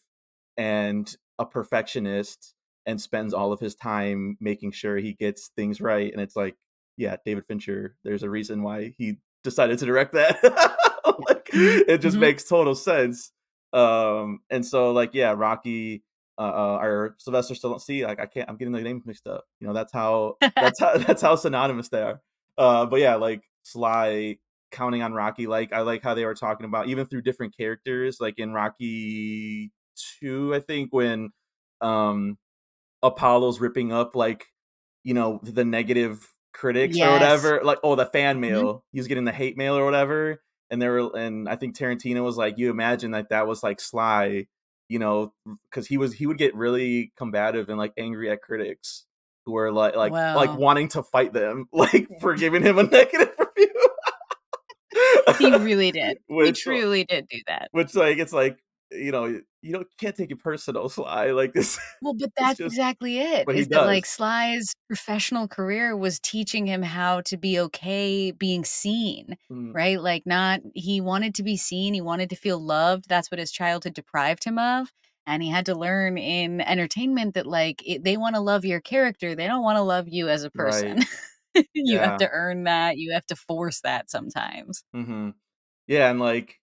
[0.57, 2.53] and a perfectionist
[2.85, 6.11] and spends all of his time making sure he gets things right.
[6.11, 6.55] And it's like,
[6.95, 10.41] yeah, David Fincher, there's a reason why he decided to direct that.
[11.29, 12.21] like Mhm, it just mhm.
[12.21, 13.31] makes total sense.
[13.73, 16.03] Um, and so like, yeah, Rocky
[16.37, 17.81] uh, uh or Sylvester Stallone.
[17.81, 19.45] See, like I can't, I'm getting the names mixed up.
[19.59, 22.21] You know, that's how that's how that's how synonymous they are.
[22.57, 24.37] Uh, but yeah, like Sly
[24.71, 25.47] counting on Rocky.
[25.47, 28.17] Like I like how they were talking about even through different characters.
[28.19, 29.71] Like in Rocky
[30.19, 31.29] two, I think when
[31.81, 32.37] um
[33.03, 34.45] Apollo's ripping up like
[35.03, 37.61] you know the negative critics or whatever.
[37.63, 38.41] Like oh, the fan Mhm.
[38.41, 38.83] mail.
[38.91, 40.41] He was getting the hate mail or whatever.
[40.69, 43.79] And there were, and I think Tarantino was like, you imagine that that was like
[43.79, 44.47] Sly,
[44.89, 45.33] you know,
[45.69, 49.05] because he was he would get really combative and like angry at critics
[49.45, 53.29] who were like like like wanting to fight them like for giving him a negative
[53.39, 53.89] review
[55.37, 56.17] He really did.
[56.27, 57.69] He truly did do that.
[57.71, 58.57] which like it's like
[58.91, 59.25] you know
[59.61, 63.47] you don't can't take it personal sly like this Well, but that's just exactly it,
[63.47, 68.31] but he is that, like, Sly's professional career was teaching him how to be okay
[68.31, 69.99] being seen, Mm, right?
[69.99, 73.51] Like, not he wanted to be seen, he wanted to feel loved, that's what his
[73.51, 74.93] childhood deprived him of,
[75.25, 79.33] and he had to learn in entertainment that, like, it they wanna love your character,
[79.35, 80.97] they don't wanna love you as a person.
[80.97, 81.03] right
[81.73, 84.83] You have to earn that, you have to force that sometimes.
[84.95, 85.29] Mm-hmm.
[85.87, 86.59] yeah and like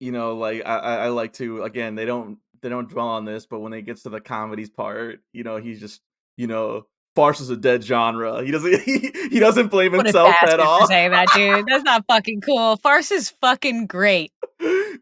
[0.00, 3.46] you know like I, I like to again they don't they don't dwell on this
[3.46, 6.00] but when it gets to the comedies part you know he's just
[6.36, 10.04] you know farce is a dead genre he doesn't he, he doesn't blame What a
[10.04, 11.66] himself at all saying that, dude.
[11.66, 12.76] That's not fucking cool.
[12.76, 14.32] Farce is fucking great.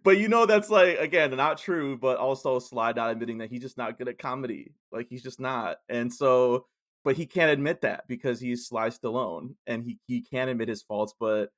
[0.03, 3.63] but you know that's like again not true but also slide not admitting that he's
[3.63, 6.67] just not good at comedy like he's just not and so
[7.05, 10.83] but he can't admit that because he's sly stallone and he he can't admit his
[10.83, 11.51] faults but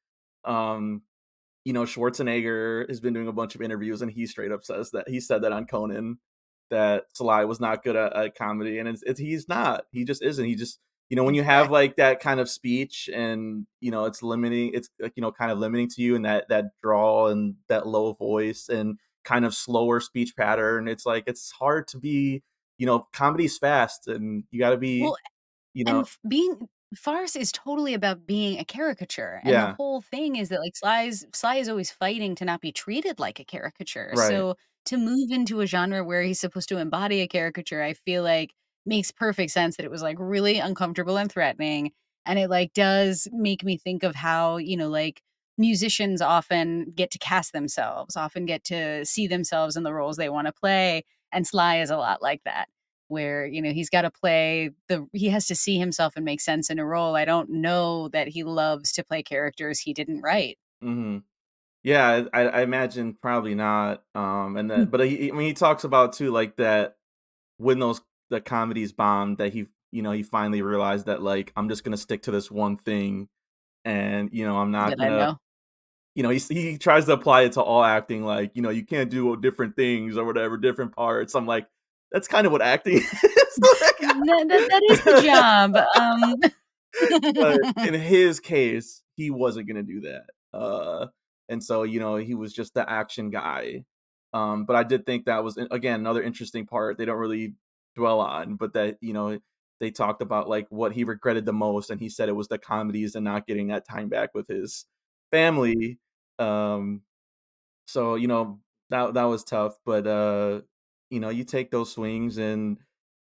[0.44, 1.03] um
[1.64, 4.90] you know schwarzenegger has been doing a bunch of interviews and he straight up says
[4.90, 6.18] that he said that on conan
[6.71, 10.23] that sly was not good at, at comedy and it's, it's he's not he just
[10.23, 13.90] isn't he just you know when you have like that kind of speech and you
[13.90, 16.66] know it's limiting it's like you know kind of limiting to you and that that
[16.83, 20.88] drawl and that low voice and kind of slower speech pattern.
[20.88, 22.42] It's like it's hard to be,
[22.79, 25.16] you know, comedy's fast and you got to be, Well,
[25.75, 30.37] you know, being farce is totally about being a caricature, and the yeah, whole thing
[30.37, 34.12] is that, like, Sly's Sly is always fighting to not be treated like a caricature,
[34.12, 34.14] right.
[34.16, 38.22] so to move into a genre where he's supposed to embody a caricature, I feel
[38.22, 38.55] like
[38.87, 41.92] makes perfect sense that it was, like, really uncomfortable and threatening,
[42.27, 45.22] and it, like, does make me think of how, you know, like,
[45.59, 50.29] musicians often get to cast themselves, often get to see themselves in the roles they
[50.31, 52.68] wanna play, and Sly is a lot like that
[53.09, 56.40] where you know he's got to play the he has to see himself and make
[56.40, 57.16] sense in a role.
[57.16, 60.59] I don't know that he loves to play characters he didn't write.
[60.83, 61.18] hmm
[61.85, 64.05] Yeah, I, I imagine probably not.
[64.14, 66.99] Um, and then but he, I mean, he talks about too, like that
[67.59, 71.68] when those the comedies bombed, that he, you know, he finally realized that like I'm
[71.71, 73.29] just gonna stick to this one thing,
[73.85, 75.38] and you know, I'm not Did gonna, know?
[76.14, 78.85] you know, he he tries to apply it to all acting, like you know, you
[78.85, 81.35] can't do different things or whatever, different parts.
[81.35, 81.68] I'm like,
[82.12, 83.11] that's kind of what acting is.
[83.11, 85.77] That, that, that is the job.
[85.97, 86.37] Um,
[87.35, 90.27] but in his case, he wasn't gonna do that.
[90.53, 91.07] Uh,
[91.49, 93.85] and so you know, he was just the action guy.
[94.35, 96.99] Um, but I did think that was again another interesting part.
[96.99, 97.55] They don't really
[97.97, 99.38] dwell on, but that you know
[99.81, 102.59] they talked about like what he regretted the most, and he said it was the
[102.59, 104.85] comedies and not getting that time back with his
[105.31, 105.99] family.
[106.38, 107.03] Um,
[107.87, 110.61] so, you know, that that was tough, but, uh,
[111.11, 112.79] you know, you take those swings and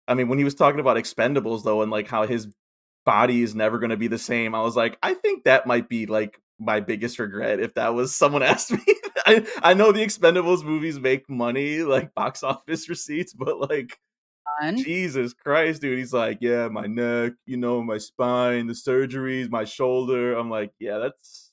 [0.09, 2.49] I mean, when he was talking about Expendables though, and, like, how his
[3.07, 6.07] body is never gonna be the same, I was like, I think that might be,
[6.07, 8.81] like, my biggest regret if that was someone asked me.
[9.27, 13.99] I I know the Expendables movies make money, like, box office receipts, but, like,
[14.61, 14.77] fun.
[14.85, 19.64] Jesus Christ, dude, he's like, "Yeah, my neck, you know, my spine, the surgeries, my
[19.64, 21.53] shoulder." I'm like, "Yeah, that's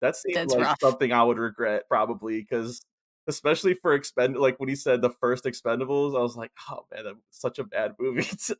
[0.00, 0.78] that seemed That's like rough.
[0.80, 2.80] something I would regret probably because
[3.28, 7.04] especially for expend like when he said the first Expendables, I was like, "Oh man,
[7.04, 8.56] that's such a bad movie to,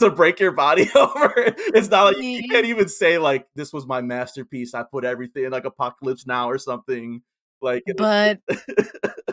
[0.00, 2.54] to break your body over." It's not like you Yeah.
[2.54, 4.74] can't even say like this was my masterpiece.
[4.74, 7.22] I put everything like Apocalypse Now or something.
[7.60, 8.40] Like But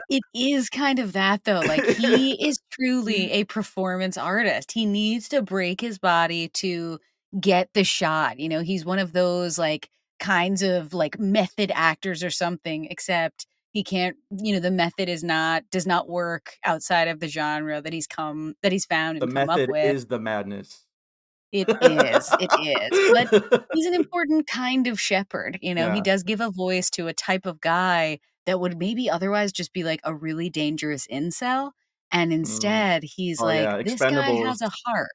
[0.10, 4.72] It is kind of that though, like, he is truly a performance artist.
[4.74, 7.00] He needs to break his body to
[7.40, 12.24] get the shot, you know, he's one of those, like, kinds of, like, method actors
[12.24, 17.08] or something, except he can't you know, the method is not does not work outside
[17.08, 19.96] of the genre that he's come that he's found the and come up method with.
[19.96, 20.86] is the madness.
[21.54, 23.28] It is, it is, but
[23.72, 27.14] he's an important kind of shepherd, you know, he does give a voice to a
[27.14, 31.72] type of guy that would maybe otherwise just be, like, a really dangerous incel,
[32.12, 32.82] and Mm.
[32.82, 35.12] instead, he's Oh like, yeah, "This guy has a heart."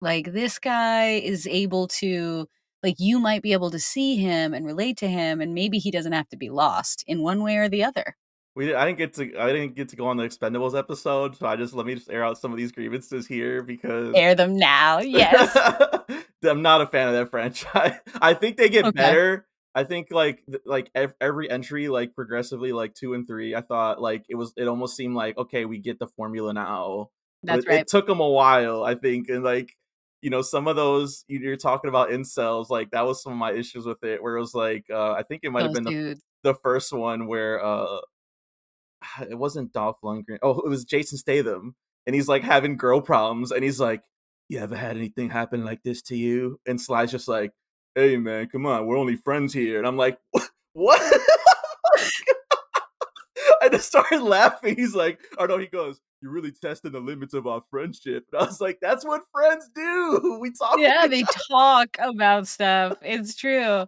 [0.00, 2.48] Like, "This guy is able to"
[2.82, 5.90] like, you might be able to see him and relate to him, and maybe he
[5.90, 8.16] doesn't have to be lost in one way or the other.
[8.58, 11.46] We I didn't get to I didn't get to go on the Expendables episode, so
[11.46, 14.56] I just let me just air out some of these grievances here because Air them
[14.56, 15.56] now, yes.
[16.44, 18.00] I'm not a fan of that franchise.
[18.20, 19.46] I think they get Okay, better.
[19.76, 24.24] I think like like every entry like progressively like 2 and 3, I thought like
[24.28, 27.10] it was it almost seemed like okay, we get the formula now.
[27.44, 29.76] It, that's it took them a while, I think, and like
[30.22, 33.38] you know, some of those you- you're talking about incels, like that was some of
[33.38, 35.84] my issues with it, where it was like, uh, I think it might have been
[35.84, 35.90] the
[36.44, 37.98] the first one where uh
[39.30, 40.38] it wasn't Dolph Lundgren.
[40.42, 41.76] Oh, it was Jason Statham,
[42.06, 44.02] and he's like having girl problems, and he's like,
[44.48, 47.52] "You ever had anything happen like this to you?" And Sly's just like,
[47.94, 50.18] "Hey man, come on, we're only friends here." And I'm like,
[50.72, 51.00] "What?"
[53.60, 54.76] I just started laughing.
[54.76, 58.42] He's like, "Oh no," he goes, "You're really testing the limits of our friendship." And
[58.42, 60.38] I was like, "That's what friends do.
[60.40, 63.86] We talk." Yeah, they talk about stuff, it's true.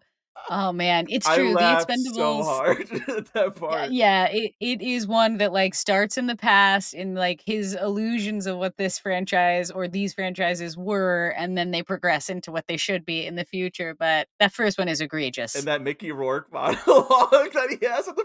[0.48, 2.88] Oh, man, it's true, The laughed so hard
[3.34, 3.88] that Yeah, part.
[3.88, 8.46] yeah, it it is one that, like, starts in the past in, like, his illusions
[8.46, 12.76] of what this franchise or these franchises were, and then they progress into what they
[12.76, 15.52] should be in the future, but that first one is egregious.
[15.54, 18.24] And that Mickey Rourke monologue that he has in the.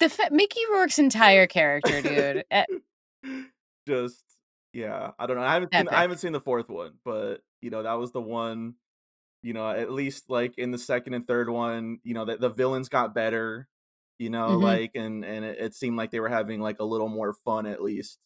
[0.00, 2.64] The fa Mickey Rourke's entire character, dude, e
[3.86, 4.24] Just
[4.72, 5.42] yeah, I don't know.
[5.42, 8.20] I haven't seen I haven't seen the 4th one, but, you know, that was the
[8.20, 8.76] one,
[9.42, 12.50] you know, at least, like, in the 2nd and 3rd one, you know, the the
[12.50, 13.68] villains got better,
[14.18, 14.60] you know, Mhm.
[14.60, 17.66] like, and and it it seemed like they were having, like, a little more fun
[17.66, 18.18] at least.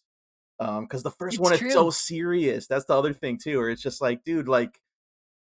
[0.61, 1.69] Um, because the first It's one is true.
[1.69, 2.67] so serious.
[2.69, 4.81] That's the other thing too, where it's just like, dude, like,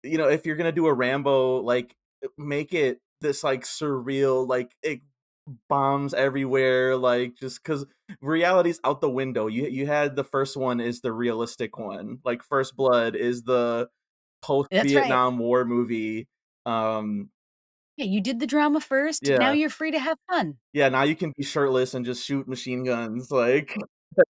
[0.03, 1.95] you know, if you're gonna do a Rambo, like,
[2.37, 5.01] make it this, like, surreal, like, it
[5.69, 7.85] bombs everywhere, like, just because
[8.21, 9.47] reality's out the window.
[9.47, 13.89] You you had the first one is the realistic one, like, First Blood is the
[14.43, 16.27] post-Vietnam War movie,
[16.65, 17.31] um
[17.97, 19.37] Yeah, you did the drama first, yeah.
[19.37, 20.59] now you're free to have fun.
[20.73, 23.81] Yeah, now you can be shirtless and just shoot machine guns, like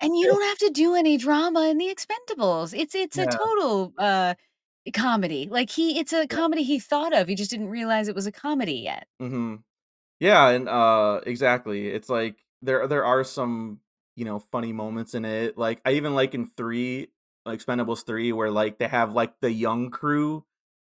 [0.02, 2.78] And you don't have to do any drama in The Expendables.
[2.78, 4.36] It's it's a total, uh,
[4.93, 5.47] comedy.
[5.49, 8.32] Like, he it's a comedy he thought of, he just didn't realize it was a
[8.34, 9.08] comedy yet.
[9.19, 9.63] Mhm.
[10.23, 13.79] Yeah, and, uh exactly, it's like, there there are some,
[14.15, 17.09] you know, funny moments in it, like, I even like in 3,
[17.45, 20.45] like Expendables 3, where, like, they have, like, the young crew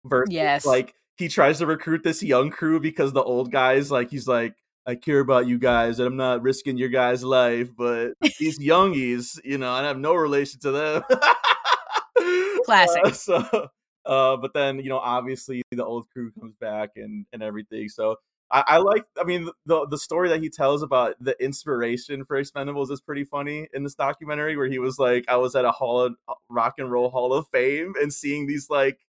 [0.07, 0.65] versus, Yes.
[0.65, 4.57] like he tries to recruit this young crew because the old guys like, he's like,
[4.87, 9.39] "I care about you guys, and I'm not risking your guys' life, but these youngies,
[9.45, 11.03] you know, I have no relation to them."
[12.63, 13.05] Classic.
[13.05, 13.69] Uh, so,
[14.07, 18.17] uh, but then, you know, obviously, the old crew comes back and and everything, so
[18.51, 22.41] I I like I mean, the the story that he tells about the inspiration for
[22.41, 25.73] Expendables is pretty funny in this documentary where he was like, "I was at a
[25.73, 29.01] hall of uh, Rock and Roll Hall of Fame and seeing these, like,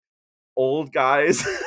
[0.55, 1.45] old guys"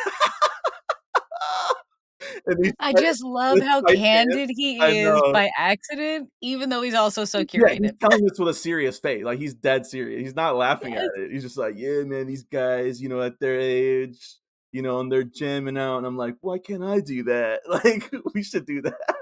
[2.81, 7.69] I just love how candid he is by accident, even though he's also so Yeah,
[7.71, 11.05] he's telling this with a serious face, like, he's dead serious, he's not laughing at
[11.17, 14.37] it, he's just like, "Yeah, man, these guys, you know, at their age,
[14.73, 18.11] you know, and they're jamming out," and I'm like, "Why can't I do that?" Like,
[18.35, 19.17] we should do that.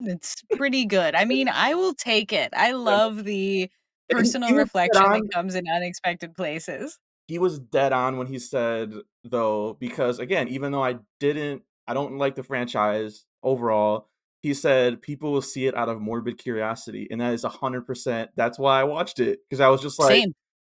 [0.00, 3.70] It's pretty good, I mean, I will take it, I love the
[4.10, 6.98] personal reflection that comes in unexpected places.
[7.28, 8.92] he was dead on when he said,
[9.24, 14.08] though because, again, even though I didn't I don't like the franchise overall,
[14.42, 18.58] he said, "People will see it out of morbid curiosity," and that is 100% that's
[18.58, 20.24] why I watched it because I was just like.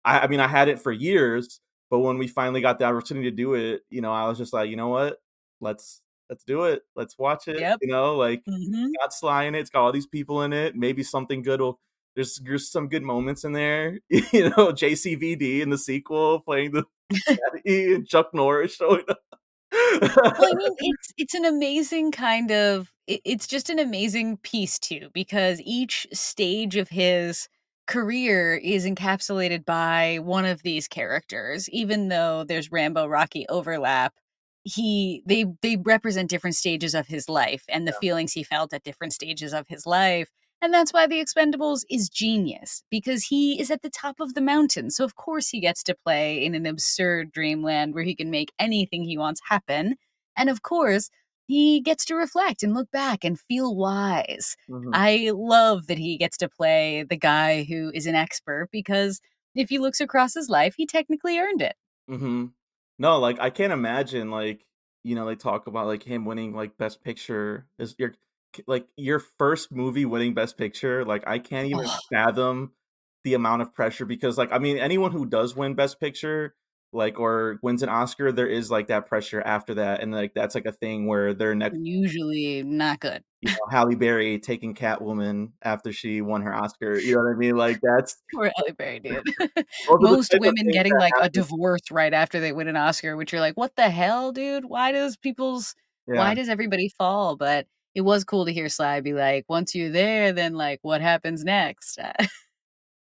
[0.05, 1.61] I I mean, I had it for years,
[1.93, 4.51] but when we finally got the opportunity to do it, you know, I was just
[4.51, 5.19] like, "You know what?
[5.61, 7.77] Let's let's do it, let's watch it," Yep.
[7.83, 8.87] you know, like, Mhm.
[8.99, 11.79] got Sly in it, it's got all these people in it, maybe something good will
[12.15, 16.85] there's there's some good moments in there, you know, JCVD in the sequel playing the
[17.95, 19.19] and Chuck Norris showing up.
[20.37, 24.79] Well, I mean, it's it's an amazing kind of it it's just an amazing piece
[24.79, 27.47] too, because each stage of his
[27.87, 34.13] career is encapsulated by one of these characters, even though there's Rambo-Rocky overlap,
[34.63, 37.97] he they they represent different stages of his life and the Yeah.
[37.99, 40.29] feelings he felt at different stages of his life,
[40.61, 44.41] and that's why The Expendables is genius, because he is at the top of the
[44.41, 48.31] mountain, so of course he gets to play in an absurd dreamland where he can
[48.31, 49.95] make anything he wants happen,
[50.37, 51.09] and of course,
[51.47, 54.55] he gets to reflect and look back and feel wise.
[54.67, 54.93] Mhm.
[54.93, 59.21] I love that he gets to play the guy who is an expert because
[59.55, 61.75] if he looks across his life, he technically earned it.
[62.09, 62.47] Mm-hmm.
[62.99, 64.65] No, like, I can't imagine, like,
[65.03, 68.13] you know, they talk about, like, him winning, like, Best Picture is your
[68.67, 72.73] like, your 1st movie winning Best Picture, like, I can't even fathom
[73.23, 76.55] the amount of pressure because, like, I mean, anyone who does win Best Picture,
[76.93, 80.55] like, or wins an Oscar, there is, like, that pressure after that, and, like, that's,
[80.55, 83.23] like, a thing where they're next Usually not good.
[83.41, 87.37] you know, Halle Berry taking Catwoman after she won her Oscar, you know what I
[87.37, 87.57] mean?
[87.57, 89.23] Like, that's Poor Halle Berry, dude.
[89.99, 93.15] those are the Most women getting, like, a divorce right after they win an Oscar,
[93.15, 94.65] which you're like, "What the hell, dude?
[94.65, 95.75] Why does people's
[96.07, 96.15] Yeah.
[96.19, 99.91] why does everybody fall?" But it was cool to hear Sly be like, "Once you're
[99.91, 101.99] there, then, like, what happens next?"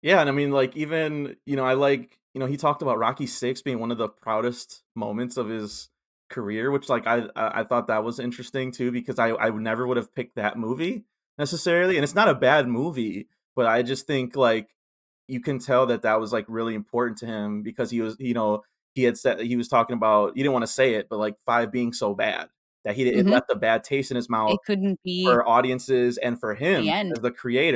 [0.02, 2.98] Yeah, and I mean, like, even you know, I like you know, he talked about
[2.98, 5.90] Rocky Six being one of the proudest moments of his
[6.30, 9.86] career, which, like, I I thought that was interesting too because I I would never
[9.86, 11.06] would have picked that movie
[11.38, 14.70] necessarily, and it's not a bad movie, but I just think, like,
[15.28, 18.34] you can tell that that was, like, really important to him because he was you
[18.34, 21.36] know, he had said he was talking about he didn't wanna say it, but, like,
[21.46, 22.50] 5 being so bad
[22.84, 23.32] that he it Mhm.
[23.32, 26.94] left a bad taste in his mouth It couldn't be for audiences and for him
[26.94, 27.16] end.
[27.16, 27.30] as the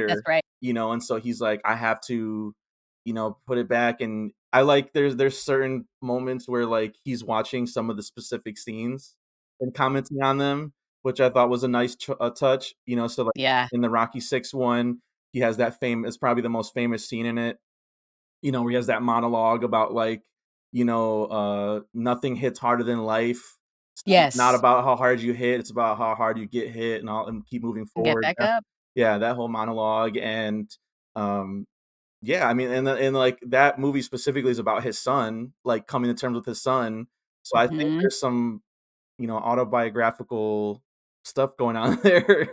[0.06, 0.44] That's creator, right.
[0.60, 2.54] you know, and so he's like, "I have to,
[3.04, 7.22] you know, put it back," and I like there's there's certain moments where, like, he's
[7.24, 9.14] watching some of the specific scenes
[9.60, 13.08] and commenting on them, which I thought was a nice ch uh, touch, you know,
[13.08, 13.68] so, like, Yeah.
[13.72, 17.26] in the Rocky Six one, he has that fame it's probably the most famous scene
[17.26, 17.58] in it,
[18.42, 20.22] you know, where he has that monologue about, like,
[20.72, 23.58] you know, uh, "Nothing hits harder than life.
[24.06, 27.10] It's not about how hard you hit, it's about how hard you get hit and
[27.10, 28.22] all and keep moving forward.
[28.22, 28.64] Get forward." back up.
[28.94, 30.70] yeah, that whole monologue, and,
[31.16, 31.66] um,
[32.22, 35.86] yeah, I mean, and the and, like, that movie specifically is about his son, like,
[35.86, 37.06] coming to terms with his son,
[37.42, 38.00] so I think Mhm.
[38.00, 38.62] there's some,
[39.18, 40.82] you know, autobiographical
[41.24, 42.48] stuff going on there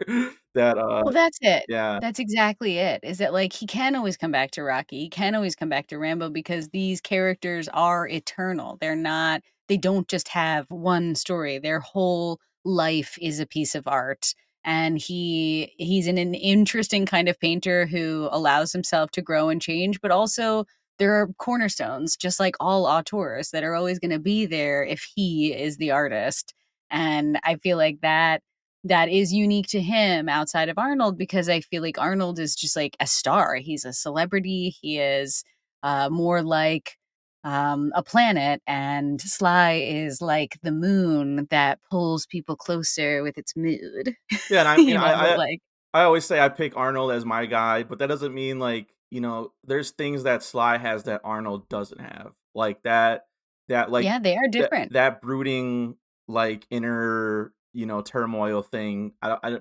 [0.56, 1.68] that, uh Well, that's it.
[1.68, 2.02] yeah.
[2.02, 5.34] That's exactly it, is that, like, he can always come back to Rocky, he can
[5.36, 10.28] always come back to Rambo because these characters are eternal, they're not they don't just
[10.28, 14.34] have one story, their whole life is a piece of art,
[14.66, 19.62] and he he's an an interesting kind of painter who allows himself to grow and
[19.62, 20.66] change, but also
[21.00, 25.54] there are cornerstones, just like all auteurs, that are always gonna be there if he
[25.54, 26.54] is the artist,
[26.92, 28.42] And I feel like that
[28.84, 32.76] that is unique to him outside of Arnold because I feel like Arnold is just
[32.76, 33.56] like a star.
[33.56, 34.76] He's a celebrity.
[34.82, 35.44] He is
[35.84, 36.98] uh, more like
[37.46, 43.56] um, a planet, and Sly is like the moon that pulls people closer with its
[43.56, 44.16] mood.
[44.50, 45.60] Yeah, and I mean, you know, I I like
[45.94, 49.22] I always say I pick Arnold as my guy, but that doesn't mean like, you
[49.22, 52.34] know, there's things that Sly has that Arnold doesn't have.
[52.56, 53.28] Like that
[53.70, 54.94] that like yeah, they are different.
[54.94, 59.14] that brooding like inner, you know, turmoil thing.
[59.22, 59.58] I I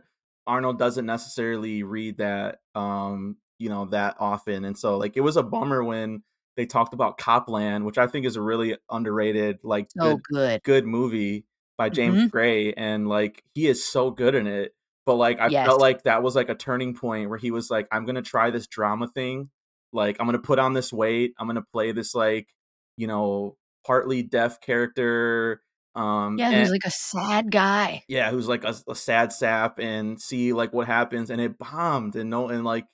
[0.46, 4.64] Arnold doesn't necessarily read that um, you know, that often.
[4.64, 6.22] And so like it was a bummer when
[6.56, 10.22] they talked about Cop Land, which I think is a really underrated, like So good
[10.30, 10.60] good.
[10.64, 11.46] good movie
[11.78, 12.30] by James Mhm.
[12.30, 14.74] Gray, and like he is so good in it.
[15.06, 15.64] But like I Yes.
[15.64, 18.50] felt like that was like a turning point where he was like, I'm gonna try
[18.50, 19.50] this drama thing.
[19.92, 21.34] Like I'm gonna put on this weight.
[21.38, 22.48] I'm gonna play this like,
[22.96, 25.62] you know, partly deaf character.
[25.94, 28.04] Um Yeah, and who's like a sad guy.
[28.08, 32.16] yeah, who's like a, a sad sap and see like what happens and it bombed
[32.16, 32.86] and no and like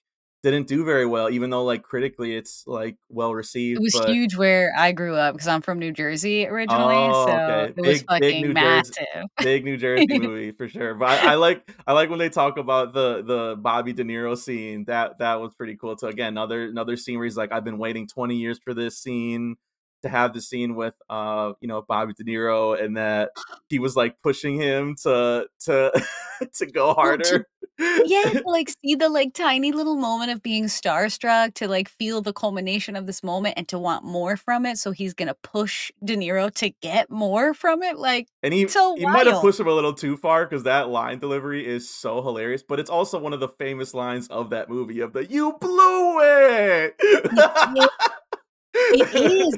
[0.42, 3.80] didn't do very well, even though like critically it's like well received.
[3.80, 7.26] It was But huge where I grew up because I'm from New Jersey originally, oh,
[7.26, 7.72] so okay.
[7.76, 9.06] it was Big big fucking New Jersey.
[9.42, 10.94] Big New Jersey movie for sure.
[10.94, 14.36] But I, I like I like when they talk about the the Bobby De Niro
[14.36, 14.84] scene.
[14.86, 15.96] That that was pretty cool.
[15.98, 18.98] So again, another another scene where he's like, I've been waiting 20 years for this
[18.98, 19.56] scene
[20.02, 23.30] to have the scene with uh you know Bobby De Niro and that
[23.68, 26.04] he was like pushing him to to
[26.54, 27.46] to go harder.
[27.78, 32.20] yeah, to, like, see the, like, tiny little moment of being starstruck, to, like, feel
[32.20, 35.90] the culmination of this moment and to want more from it, so he's gonna push
[36.04, 39.60] De Niro to get more from it, like, And he so he might have pushed
[39.60, 43.18] him a little too far because that line delivery is so hilarious, but it's also
[43.18, 47.00] one of the famous lines of that movie of the "You blew it."
[48.90, 49.56] It is.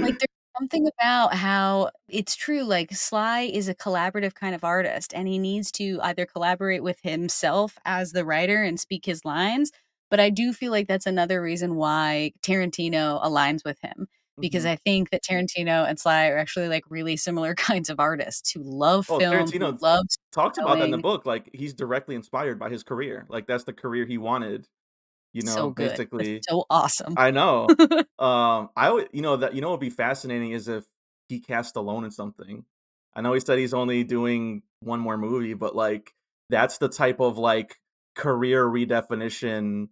[0.00, 5.12] Like, there's something about how it's true, like, Sly is a collaborative kind of artist,
[5.14, 9.70] and he needs to either collaborate with himself as the writer and speak his lines,
[10.10, 14.08] but I do feel like that's another reason why Tarantino aligns with him,
[14.40, 14.70] because Mhm.
[14.72, 18.62] I think that Tarantino and Sly are actually, like, really similar kinds of artists who
[18.62, 22.14] love Well, film, who Tarantino love talks about that in the book, like, he's directly
[22.14, 24.68] inspired by his career, like, that's the career he wanted,
[25.32, 25.90] you know, So good.
[25.90, 27.14] That's basically so awesome.
[27.16, 27.68] I know.
[28.18, 30.84] Um, I would you know, that you know what would be fascinating is if
[31.28, 32.64] he cast Stallone in something.
[33.14, 36.14] I know he said he's only doing 1 more movie, but, like,
[36.50, 37.76] that's the type of, like,
[38.14, 39.88] career redefinition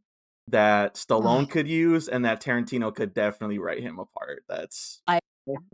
[0.48, 4.44] that Stallone could use and that Tarantino could definitely write him apart.
[4.48, 5.18] That's I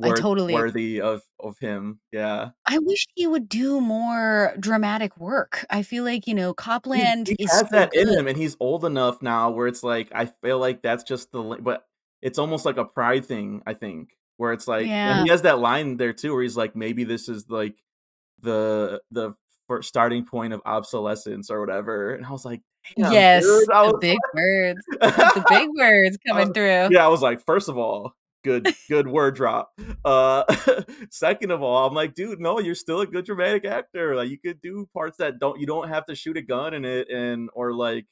[0.02, 0.62] I worth totally agree.
[0.66, 2.50] worthy of of him, yeah.
[2.66, 5.66] I wish he would do more dramatic work.
[5.70, 8.26] I feel like, you know, He Cop Land he is has so that in him,
[8.28, 11.84] and he's old enough now where it's like, I feel like that's just the but
[12.22, 15.22] it's almost like a pride thing, I think, where it's like Yeah.
[15.24, 17.76] he has that line there too where he's like, "Maybe this is, like,
[18.42, 19.34] the the
[19.82, 22.62] starting point of obsolescence or whatever," and I was like,
[22.96, 24.80] "Damn, Yes, dude." I the was big words.
[25.00, 26.88] The big words coming was through.
[26.96, 28.14] yeah, I was like, first of all,
[28.46, 29.72] good good word drop."
[30.04, 30.44] Uh,
[31.10, 34.38] second of all, I'm like, "Dude, no, you're still a good dramatic actor, like, you
[34.38, 37.50] could do parts that don't you don't have to shoot a gun in it and
[37.54, 38.06] or, like,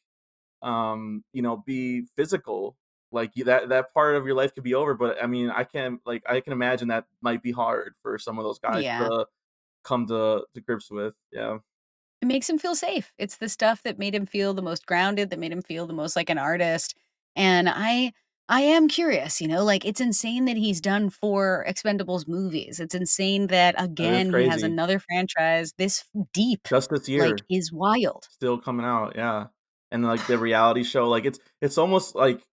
[0.62, 2.76] um, you know, be physical.
[3.12, 6.00] Like, that that part of your life could be over, but, I mean, I can
[6.06, 8.98] like, I can imagine that might be hard for some of those guys Yeah.
[8.98, 9.26] to
[9.84, 11.58] come to to grips with, yeah.
[12.22, 13.12] It makes him feel safe.
[13.18, 15.92] It's the stuff that made him feel the most grounded, that made him feel the
[15.92, 16.94] most like an artist.
[17.36, 18.12] And I
[18.48, 22.78] I am curious, you know, like it's insane that he's done 4 Expendables movies.
[22.78, 24.62] It's insane that That is again he has crazy.
[24.62, 27.46] another franchise this deep, Just this like, year.
[27.48, 28.28] is wild.
[28.30, 29.48] Still coming out, yeah.
[29.90, 32.46] And, like, the reality show, like, it's it's almost like,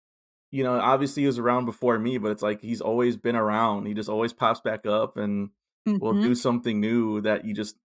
[0.52, 3.88] you know, obviously he was around before me, but it's like he's always been around.
[3.88, 5.52] He just always pops back up and
[6.00, 6.32] will Mhm.
[6.32, 7.78] do something new that you just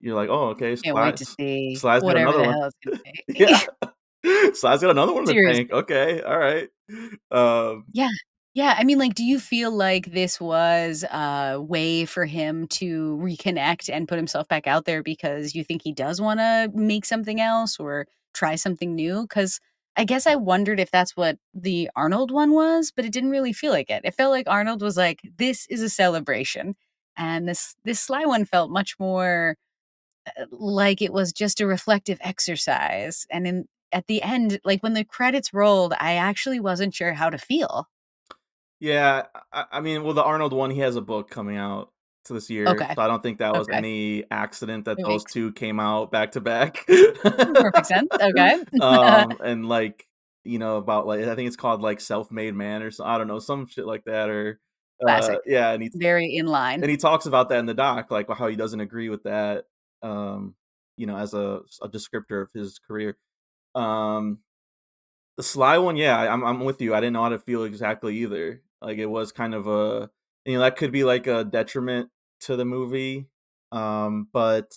[0.00, 2.64] you're like, "Oh, okay, Can't wait to see Sly's got whatever another the one." hell
[2.66, 2.92] it's gonna
[3.34, 3.48] Yeah.
[3.48, 3.68] be.
[4.54, 5.70] Sly's got another one in the tank.
[5.72, 6.68] Okay, alright.
[7.30, 8.08] Um, Yeah.
[8.54, 13.18] Yeah, I mean, like, do you feel like this was a way for him to
[13.22, 17.40] reconnect and put himself back out there because you think he does wanna make something
[17.40, 19.22] else or try something new?
[19.22, 19.58] Because
[19.96, 23.52] I guess I wondered if that's what the Arnold one was, but it didn't really
[23.54, 24.02] feel like it.
[24.04, 26.76] It felt like Arnold was like, "This is a celebration,"
[27.16, 29.56] and this this Sly one felt much more,
[30.38, 34.94] uh, like it was just a reflective exercise, and in at the end, like, when
[34.94, 37.88] the credits rolled, I actually wasn't sure how to feel.
[38.80, 41.92] yeah, I I mean, well, the Arnold one, he has a book coming out
[42.24, 42.96] to this year, Okay.
[42.96, 43.82] so I don't think that was Okay.
[43.82, 46.84] any accident that It those makes 2 came out back to back.
[47.60, 48.10] perfect sense.
[48.20, 48.56] Okay.
[48.80, 50.08] Um, and, like,
[50.44, 53.28] you know, about, like I think it's called, like, Self-Made Man or so I don't
[53.28, 54.60] know, some shit like that or,
[55.04, 55.40] Uh, Classic.
[55.46, 56.82] yeah, and he's Very in line.
[56.82, 59.66] and he talks about that in the doc, like, how he doesn't agree with that,
[60.02, 60.56] um,
[60.96, 63.16] you know, as a a descriptor of his career.
[63.74, 64.40] Um,
[65.36, 66.94] the Sly one, yeah, I'm I'm with you.
[66.94, 68.62] I didn't know how to feel exactly either.
[68.80, 70.10] Like, it was kind of a
[70.44, 72.10] you know, that could be like a detriment
[72.40, 73.28] to the movie.
[73.72, 74.72] Um, but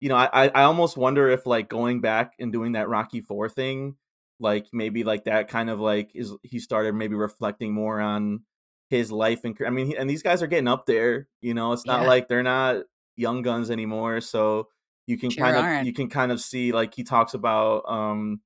[0.00, 3.48] you know, I I almost wonder if like going back and doing that Rocky 4
[3.48, 3.96] thing,
[4.40, 8.44] like maybe like that kind of like is he started maybe reflecting more on
[8.90, 11.86] his life and I mean, and these guys are getting up there, you know, it's
[11.86, 12.06] not Yeah.
[12.06, 12.84] like they're not
[13.16, 14.20] young guns anymore.
[14.20, 14.68] So
[15.06, 15.86] you can Sure kind of aren't.
[15.86, 18.40] you can kind of see like he talks about um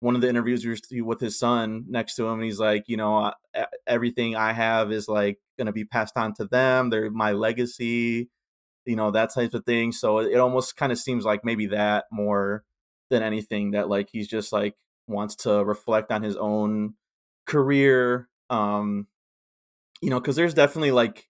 [0.00, 3.32] one of the interviews with his son next to him and he's like you know
[3.86, 8.28] everything i have is like going to be passed on to them they're my legacy
[8.84, 12.04] you know that type of thing so it almost kind of seems like maybe that
[12.12, 12.62] more
[13.10, 14.74] than anything that like he's just like
[15.08, 16.94] wants to reflect on his own
[17.46, 19.06] career um
[20.02, 21.28] you know because there's definitely like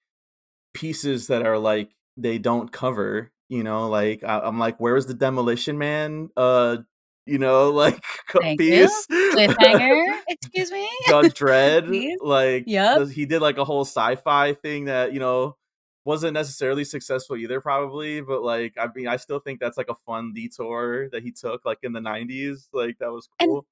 [0.75, 5.07] pieces that are like they don't cover you know like I, i'm like where is
[5.07, 6.79] the demolition man uh
[7.27, 8.03] you know, like
[8.41, 9.07] Thank piece.
[9.09, 10.89] Cliffhanger, excuse me?
[11.07, 15.57] Judge Dredd, like yeah, he did like a whole sci-fi thing that you know
[16.05, 18.21] wasn't necessarily successful either, probably.
[18.21, 21.65] But like, I mean, I still think that's like a fun detour that he took,
[21.65, 22.69] like in the '90s.
[22.73, 23.67] Like that was And cool.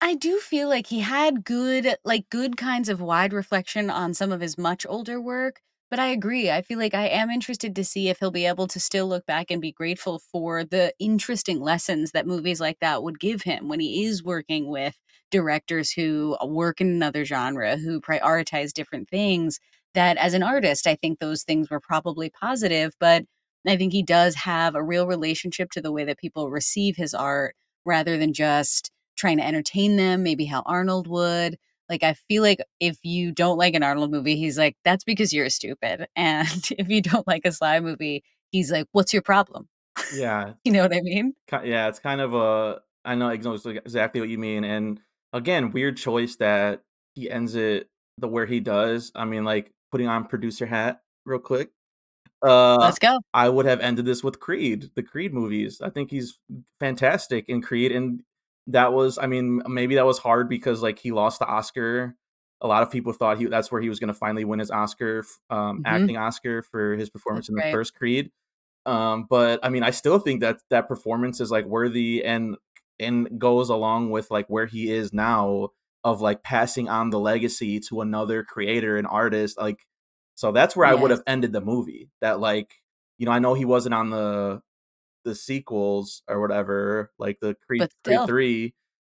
[0.00, 4.32] I do feel like he had good like, good kinds of wide reflection on some
[4.32, 5.60] of his much older work,
[5.90, 8.66] but I agree, I feel like I am interested to see if he'll be able
[8.68, 13.02] to still look back and be grateful for the interesting lessons that movies like that
[13.02, 14.96] would give him when he is working with
[15.30, 19.60] directors who uh, work in another genre, who prioritize different things,
[19.94, 23.24] that as an artist, I think those things were probably positive, but
[23.66, 27.14] I think he does have a real relationship to the way that people receive his
[27.14, 31.58] art rather than just trying to entertain them, maybe how Arnold would.
[31.88, 35.32] Like, I feel like if you don't like an Arnold movie, he's like, "That's because
[35.32, 39.68] you're stupid." And if you don't like a Sly movie, he's like, "What's your problem?"
[40.14, 40.54] Yeah.
[40.64, 41.34] You know what I mean?
[41.64, 45.00] Yeah, it's kind of a I know exactly what you mean, and
[45.32, 46.82] again, weird choice that
[47.14, 49.12] he ends it the where he does.
[49.14, 51.70] I mean, like, putting on producer hat real quick.
[52.44, 53.20] Uh, Let's go.
[53.34, 55.80] I would have ended this with Creed, the Creed movies.
[55.80, 56.38] I think he's
[56.80, 58.22] fantastic in Creed, and
[58.68, 62.16] that was I mean, maybe that was hard because, like, he lost the Oscar.
[62.60, 65.24] A lot of people thought he that's where he was gonna finally win his Oscar,
[65.50, 65.84] um, Mhm.
[65.84, 67.70] acting Oscar for his performance That's in the right.
[67.70, 68.30] first Creed.
[68.86, 72.56] Um, but I mean, I still think that that performance is like worthy and
[73.00, 75.70] and goes along with like where he is now
[76.04, 79.58] of like passing on the legacy to another creator and artist.
[79.58, 79.86] Like,
[80.34, 82.10] so that's where I would have ended the movie.
[82.20, 82.74] That like,
[83.18, 84.62] you know, I know he wasn't on the
[85.24, 88.74] the sequels or whatever, like the Creed Creed 3.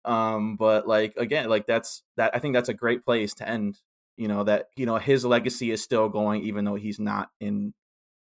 [0.05, 3.77] Um, but like again, like that's that I think that's a great place to end.
[4.17, 7.73] You know, that you know, his legacy is still going even though he's not in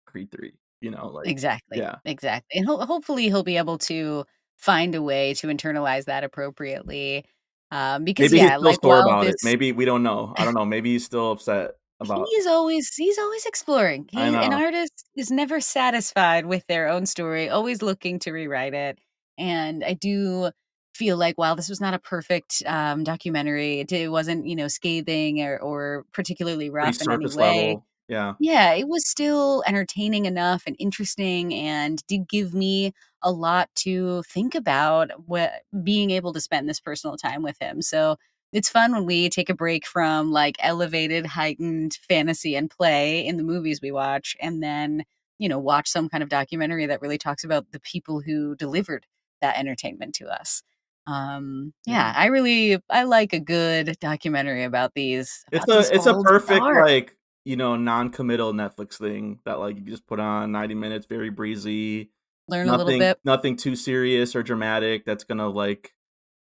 [0.06, 1.96] Creed 3, you know, like Exactly, yeah.
[2.04, 4.24] exactly, and ho hopefully he'll be able to
[4.56, 7.24] find a way to internalize that appropriately,
[7.70, 9.34] um, because, Maybe he's yeah, still like, about it.
[9.42, 10.32] Maybe we don't know.
[10.36, 10.64] I don't know.
[10.64, 14.08] Maybe he's still upset about He's always he's always exploring.
[14.14, 14.52] I He an know.
[14.52, 18.98] artist is never satisfied with their own story, always looking to rewrite it,
[19.38, 20.50] and I do
[20.94, 24.68] feel like while this was not a perfect, um, documentary, it di wasn't, you know,
[24.68, 27.78] scathing or or particularly Pretty rough in any surface way.
[27.78, 27.86] level.
[28.08, 28.34] Yeah.
[28.40, 32.92] Yeah, it was still entertaining enough and interesting and did give me
[33.22, 37.82] a lot to think about what being able to spend this personal time with him,
[37.82, 38.16] so
[38.54, 43.36] it's fun when we take a break from, like, elevated, heightened fantasy and play in
[43.38, 45.04] the movies we watch, and then,
[45.38, 49.06] you know, watch some kind of documentary that really talks about the people who delivered
[49.42, 50.62] that entertainment to us.
[51.06, 52.12] Um, Yeah.
[52.16, 56.14] I really I like a good documentary about these It's about these a it's a
[56.14, 56.72] perfect, stars.
[56.72, 61.30] like, you know, non-committal Netflix thing that, like, you just put on 90 minutes, very
[61.30, 62.10] breezy,
[62.48, 63.18] Learn a little nothing bit.
[63.24, 65.94] nothing too serious or dramatic that's gonna, like,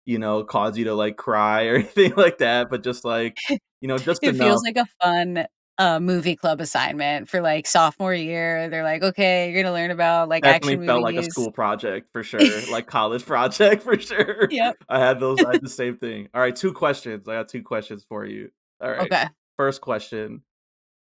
[0.06, 3.38] you know, cause you to, like, cry or anything like that, but just, like,
[3.82, 5.46] you know, just It feels like a fun,
[5.80, 8.70] uh, movie club assignment for, like, sophomore year.
[8.70, 12.10] They're like, "Okay, you're gonna learn about, like, action Definitely felt like a school project
[12.14, 12.40] for sure,
[12.72, 14.48] like college project for sure.
[14.52, 14.76] Yep.
[14.90, 16.30] I had those I had the same thing.
[16.36, 17.28] Alright, 2 questions.
[17.28, 18.50] I got 2 questions for you.
[18.84, 19.02] Alright.
[19.12, 19.26] Okay.
[19.58, 20.44] First question.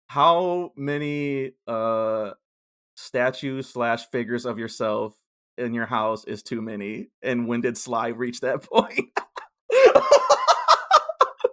[0.09, 2.33] How many, uh,
[2.97, 5.17] statues slash figures of yourself
[5.59, 7.09] in your house is too many?
[7.23, 9.11] And when did Sly reach that point?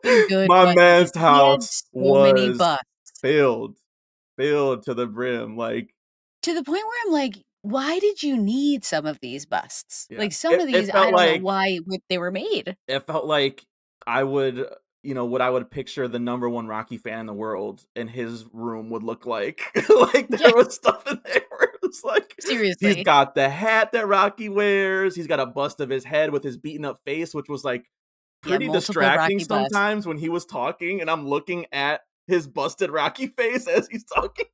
[0.03, 2.61] Good My man's house so was
[3.21, 3.77] filled,
[4.37, 5.93] filled to the brim, like
[6.43, 10.19] To the point where I'm like, "Why did you need some of these busts?" Yeah.
[10.19, 11.79] Like, some It of these, I don't know why
[12.09, 12.75] they were made.
[12.87, 13.65] it felt like
[14.07, 14.65] I would uh,
[15.03, 18.09] you know, what I would picture the number 1 Rocky fan in the world and
[18.09, 19.61] his room would look like.
[19.89, 20.37] Like, Yeah.
[20.37, 21.41] there was stuff in there
[22.03, 23.03] where it was like, he's Seriously.
[23.03, 26.57] got the hat that Rocky wears, he's got a bust of his head with his
[26.57, 27.85] beaten up face, which was, like,
[28.41, 29.47] pretty multiple distracting Rocky busts.
[29.73, 34.05] sometimes when he was talking, and I'm looking at his busted Rocky face as he's
[34.05, 34.45] talking.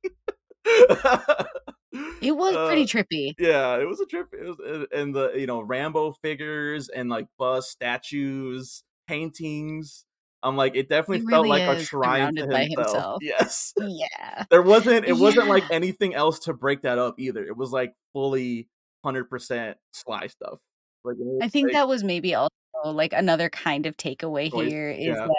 [0.64, 3.34] It was Uh, pretty trippy.
[3.38, 7.26] yeah, it was a trip, it was and the, you know, Rambo figures and, like,
[7.38, 10.04] bust, statues, paintings.
[10.42, 12.68] I'm like, it definitely felt like a shrine to himself.
[12.76, 13.18] himself.
[13.22, 13.72] Yes.
[13.78, 14.44] Yeah.
[14.50, 17.44] There wasn't it wasn't like anything else to break that up either.
[17.44, 18.68] It was, like, fully
[19.04, 20.60] 100% Sly stuff.
[21.04, 22.50] Like, I think like that was maybe also,
[22.84, 25.14] like, another kind of takeaway Choice, here is yeah.
[25.14, 25.30] that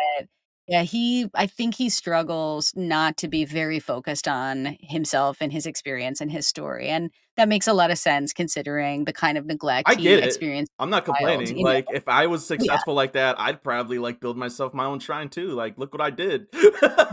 [0.68, 5.66] yeah, he I think he struggles not to be very focused on himself and his
[5.66, 9.46] experience and his story, and that makes a lot of sense considering the kind of
[9.46, 10.24] neglect I he get it.
[10.24, 11.74] experienced I'm not as a child, complaining, you know?
[11.74, 12.78] like, if I was Yeah.
[12.78, 16.02] successful like that, I'd probably, like, build myself my own shrine too, like, "Look what
[16.02, 16.48] I did."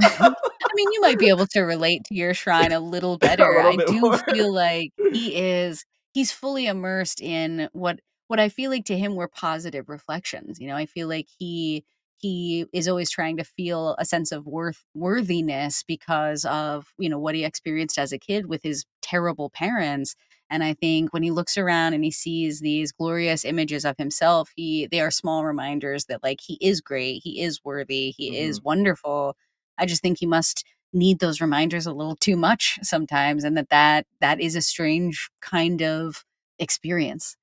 [0.00, 0.32] Mm-hmm.
[0.62, 3.44] I mean, you might be able to relate to your shrine a little A better.
[3.46, 4.20] little I bit do more.
[4.28, 9.14] feel like he is he's fully immersed in what what I feel like to him
[9.16, 10.76] were positive reflections, you know?
[10.76, 11.84] I feel like he
[12.24, 17.18] he is always trying to feel a sense of worth worthiness because of, you know,
[17.18, 20.14] what he experienced as a kid with his terrible parents,
[20.50, 24.50] and I think when he looks around and he sees these glorious images of himself,
[24.56, 28.60] he they are small reminders that, like, he is great, he is worthy, he is
[28.60, 28.64] Mhm.
[28.64, 29.36] wonderful.
[29.78, 33.68] I just think he must need those reminders a little too much sometimes, and that
[33.70, 36.24] that that is a strange kind of
[36.58, 37.36] experience.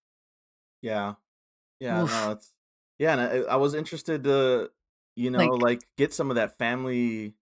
[0.82, 1.16] Yeah.
[1.80, 2.54] Yeah, no, it's
[3.02, 4.72] yeah, and I I was interested to,
[5.18, 7.36] you know, Like like, get some of that family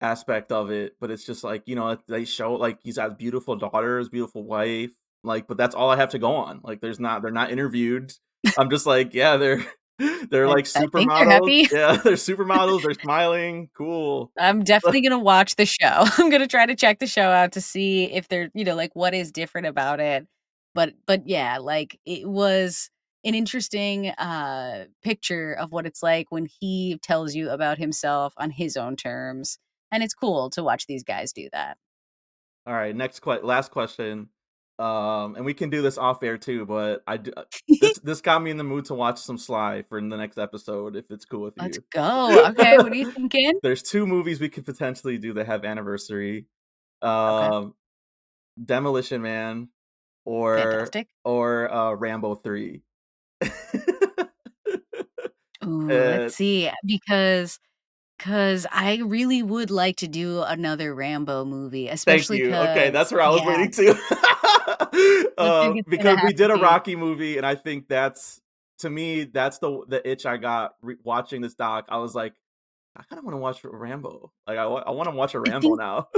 [0.00, 3.56] aspect of it, but it's just like, you know, they show, like, he's got beautiful
[3.56, 4.92] daughters, beautiful wife,
[5.24, 6.60] like, but that's all I have to go on.
[6.64, 8.12] Like, there's not they're not interviewed.
[8.58, 9.66] I'm just like, yeah, they're
[10.30, 11.30] they're I like I think they're supermodels.
[11.30, 11.68] happy.
[11.72, 14.32] Yeah, they're supermodels, they're smiling, cool.
[14.38, 16.04] I'm definitely gonna watch the show.
[16.18, 18.94] I'm gonna try to check the show out to see if they're you know, like,
[18.94, 20.26] what is different about it.
[20.74, 22.90] But but, yeah, like, it was
[23.26, 28.50] an interesting, uh, picture of what it's like when he tells you about himself on
[28.50, 29.58] his own terms,
[29.90, 31.76] and it's cool to watch these guys do that.
[32.66, 34.28] Alright, next que last question.
[34.78, 37.44] Um, and we can do this off air too, but I uh,
[37.80, 40.96] this this got me in the mood to watch some Sly for the next episode,
[40.96, 41.62] if it's cool with you.
[41.62, 42.48] Let's go.
[42.50, 43.58] Okay, what are you thinking?
[43.62, 46.46] There's 2 movies we could potentially do that have anniversary.
[47.02, 47.56] Okay.
[47.56, 47.74] Um,
[48.62, 49.68] Demolition Man
[50.26, 51.08] or Fantastic.
[51.24, 52.82] or, uh, Rambo 3.
[55.64, 57.58] Ooh, Uh let's see, because
[58.18, 62.54] because I really would like to do another Rambo movie, Thank especially you.
[62.56, 63.44] Okay, that's where I was yeah.
[63.44, 63.94] leading to.
[65.40, 66.56] I Uh, think it's gonna because we have to did a be.
[66.56, 68.40] Rocky movie, and I think that's
[68.78, 71.86] to me, that's the the itch I got re watching this doc.
[71.88, 72.34] I was like,
[72.98, 76.08] "I kinda wanna watch Rambo." Like, I I wanna watch a Rambo think now.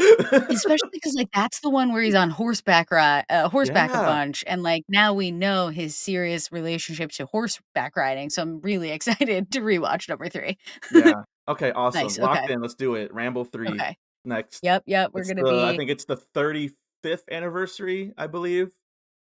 [0.51, 3.01] especially 'cause, like, that's the one where he's on horseback ri
[3.31, 8.31] uh, horseback a bunch, and, like, now we know his serious relationship to horseback riding,
[8.31, 10.59] so I'm really excited to rewatch number 3.
[10.91, 11.23] Yeah.
[11.49, 12.15] Okay, awesome.
[12.15, 12.51] Nice, Locked okay.
[12.51, 13.13] in, let's do it.
[13.15, 13.97] Rambo 3 Okay.
[14.25, 14.63] next.
[14.63, 18.75] Yep, yep, we're It's gonna the I think it's the 35th anniversary, I believe.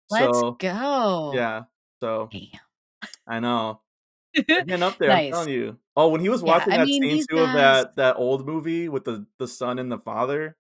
[0.10, 1.32] Let's So, go.
[1.32, 1.66] yeah.
[2.02, 2.62] So Damn.
[3.28, 3.83] I know.
[4.82, 5.80] Up there, I'm telling you.
[5.96, 8.46] Oh, when he was Yeah, watching I that mean, scene too of that that old
[8.46, 10.58] movie with the the son and the father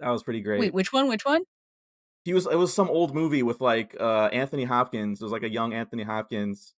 [0.00, 0.66] that was pretty great.
[0.66, 1.44] Wait, which one, which one?
[2.24, 5.20] He was it was some old movie with, like, uh, Anthony Hopkins.
[5.20, 6.74] It was like a young Anthony Hopkins,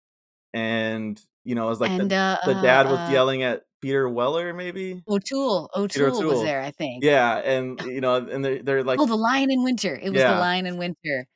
[0.54, 3.44] and, you know, it was like And, the uh the uh dad was uh yelling
[3.44, 5.04] at Peter Weller, maybe?
[5.08, 5.70] O'Toole.
[5.94, 7.06] Peter O'Toole was there, I think.
[7.06, 10.00] Yeah, and, you know, and they're they're like Oh, The Lion in Winter.
[10.02, 11.28] It was The Lion in Winter.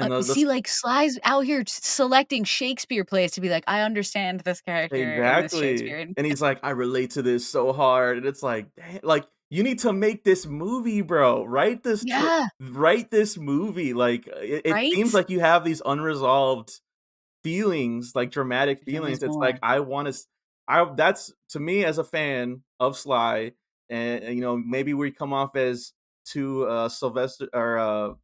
[0.00, 3.80] Uh, And the see, like, Sly's out here selecting Shakespeare plays to be like, "I
[3.82, 5.96] understand this character in this Exactly.
[6.16, 8.68] And he's like, "I relate to this so hard." And it's like,
[9.02, 11.44] like, "You need to make this movie, bro.
[11.44, 12.46] Write this tr Yeah.
[12.60, 16.80] write this movie." Like, it it seems like you have these unresolved
[17.44, 19.22] feelings, like, dramatic feelings.
[19.22, 19.58] It's like.
[19.62, 20.12] I wanna
[20.68, 23.52] I that's to me as a fan of Sly,
[23.90, 25.92] and and, you know, maybe we come off as
[26.26, 28.14] too, uh, Sylvester or, uh,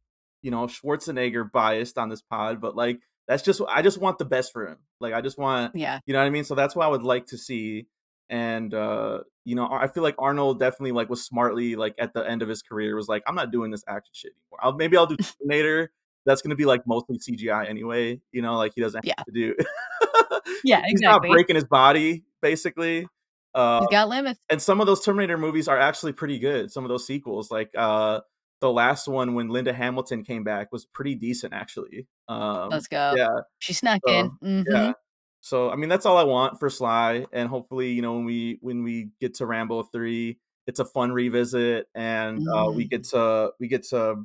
[0.43, 4.25] you know, Schwarzenegger biased on this pod, but, like, that's just I just want the
[4.25, 4.77] best for him.
[4.99, 5.99] Like, I just want Yeah.
[6.05, 6.43] you know what I mean?
[6.43, 7.87] So that's what I would like to see,
[8.29, 12.21] and, uh, you know, I feel like Arnold definitely, like, was smartly, like, at the
[12.21, 14.59] end of his career, was like, "I'm not doing this action shit anymore.
[14.61, 15.91] I'll maybe I'll do Terminator."
[16.25, 19.13] That's gonna be, like, mostly CGI anyway, you know, like, he doesn't Yeah.
[19.17, 19.55] have to do
[20.63, 20.89] Yeah, exactly.
[20.91, 23.07] he's not breaking his body, basically.
[23.53, 24.39] Uh, He's got limits.
[24.49, 26.71] and some of those Terminator movies are actually pretty good.
[26.71, 28.21] Some of those sequels, like, uh,
[28.63, 32.07] the last one when Linda Hamilton came back was pretty decent, actually.
[32.29, 33.13] Um, Let's go.
[33.15, 33.27] yeah.
[33.59, 34.31] She snuck in.
[34.41, 34.93] So, yeah.
[35.41, 38.57] So I mean, that's all I want for Sly, and hopefully, you know, when we
[38.61, 43.09] when we get to Rambo three, it's a fun revisit, and uh, we get Mm.
[43.11, 44.23] to we get to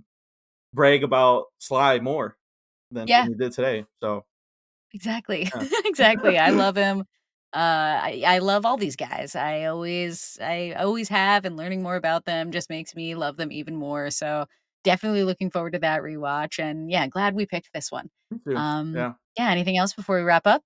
[0.72, 2.36] brag about Sly more
[2.92, 3.26] than Yeah.
[3.26, 3.84] we did today.
[4.00, 4.24] So
[4.94, 5.50] Exactly.
[5.52, 6.38] yeah, Exactly.
[6.38, 7.04] I love him.
[7.54, 9.34] Uh, I I love all these guys.
[9.34, 13.50] I always I always have, and learning more about them just makes me love them
[13.52, 14.10] even more.
[14.10, 14.46] So
[14.84, 16.58] definitely looking forward to that rewatch.
[16.58, 18.10] And yeah, glad we picked this one.
[18.30, 18.56] me too.
[18.56, 19.14] Um, Yeah.
[19.36, 19.50] yeah.
[19.50, 20.62] Anything else before we wrap up?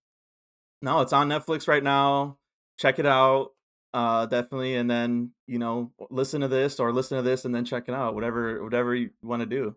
[0.80, 2.38] No, it's on Netflix right now.
[2.78, 3.50] Check it out.
[3.94, 7.64] Uh, definitely, and then you know, listen to this or listen to this and then
[7.64, 8.14] check it out.
[8.14, 9.76] Whatever, whatever you want to do.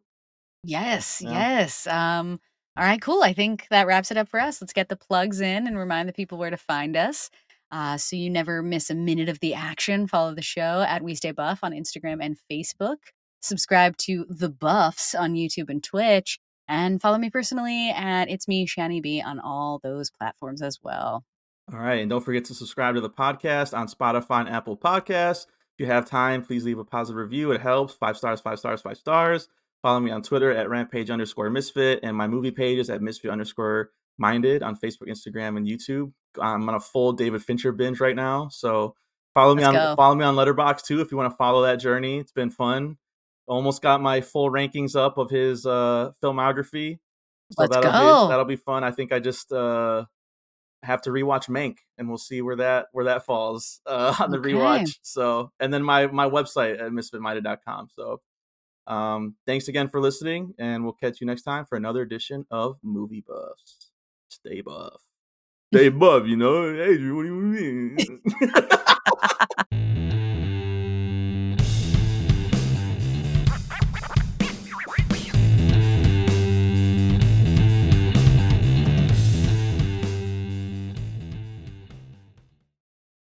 [0.64, 1.22] Yes.
[1.22, 1.32] Yeah.
[1.32, 1.86] Yes.
[1.86, 2.40] Um,
[2.78, 3.02] all right.
[3.02, 3.24] Cool.
[3.24, 4.62] I think that wraps it up for us.
[4.62, 7.30] Let's get the plugs in and remind the people where to find us.
[7.72, 10.08] Uh, so you never miss a minute of the action.
[10.08, 12.98] Follow the show at We Stay Buff on Instagram and Facebook.
[13.42, 16.40] Subscribe to The Buffs on YouTube and Twitch.
[16.68, 21.24] And follow me personally at It's Me, Shani B, on all those platforms as well.
[21.72, 25.46] All right, and don't forget to subscribe to the podcast on Spotify and Apple Podcasts.
[25.78, 27.52] If you have time, please leave a positive review.
[27.52, 27.94] It helps.
[27.94, 29.50] Five stars, five stars, five stars.
[29.86, 33.30] Follow me on Twitter at rampage underscore misfit, and my movie page is at misfit
[33.30, 36.12] underscore minded on Facebook, Instagram, and YouTube.
[36.42, 38.96] I'm on a full David Fincher binge right now, so
[39.36, 39.96] follow me Let's on go.
[39.96, 42.18] follow me on Letterboxd too if you want to follow that journey.
[42.18, 42.98] It's been fun.
[43.46, 46.98] Almost got my full rankings up of his uh, filmography,
[47.52, 48.28] so Let's that'll be go.
[48.28, 48.84] that'll be fun.
[48.84, 50.06] I think I just uh,
[50.82, 54.40] have to rewatch Mank, and we'll see where that where that falls uh, on the
[54.40, 54.54] Okay.
[54.54, 54.98] rewatch.
[55.04, 57.90] So, and then my my website at misfitminded.com.
[57.96, 58.22] So,
[58.88, 62.78] um, thanks again for listening, and we'll catch you next time for another edition of
[62.84, 63.92] Movie Buffs.
[64.30, 65.02] Stay buff.
[65.74, 66.70] Stay buff, you know.
[66.70, 68.22] Adrian, what do you mean?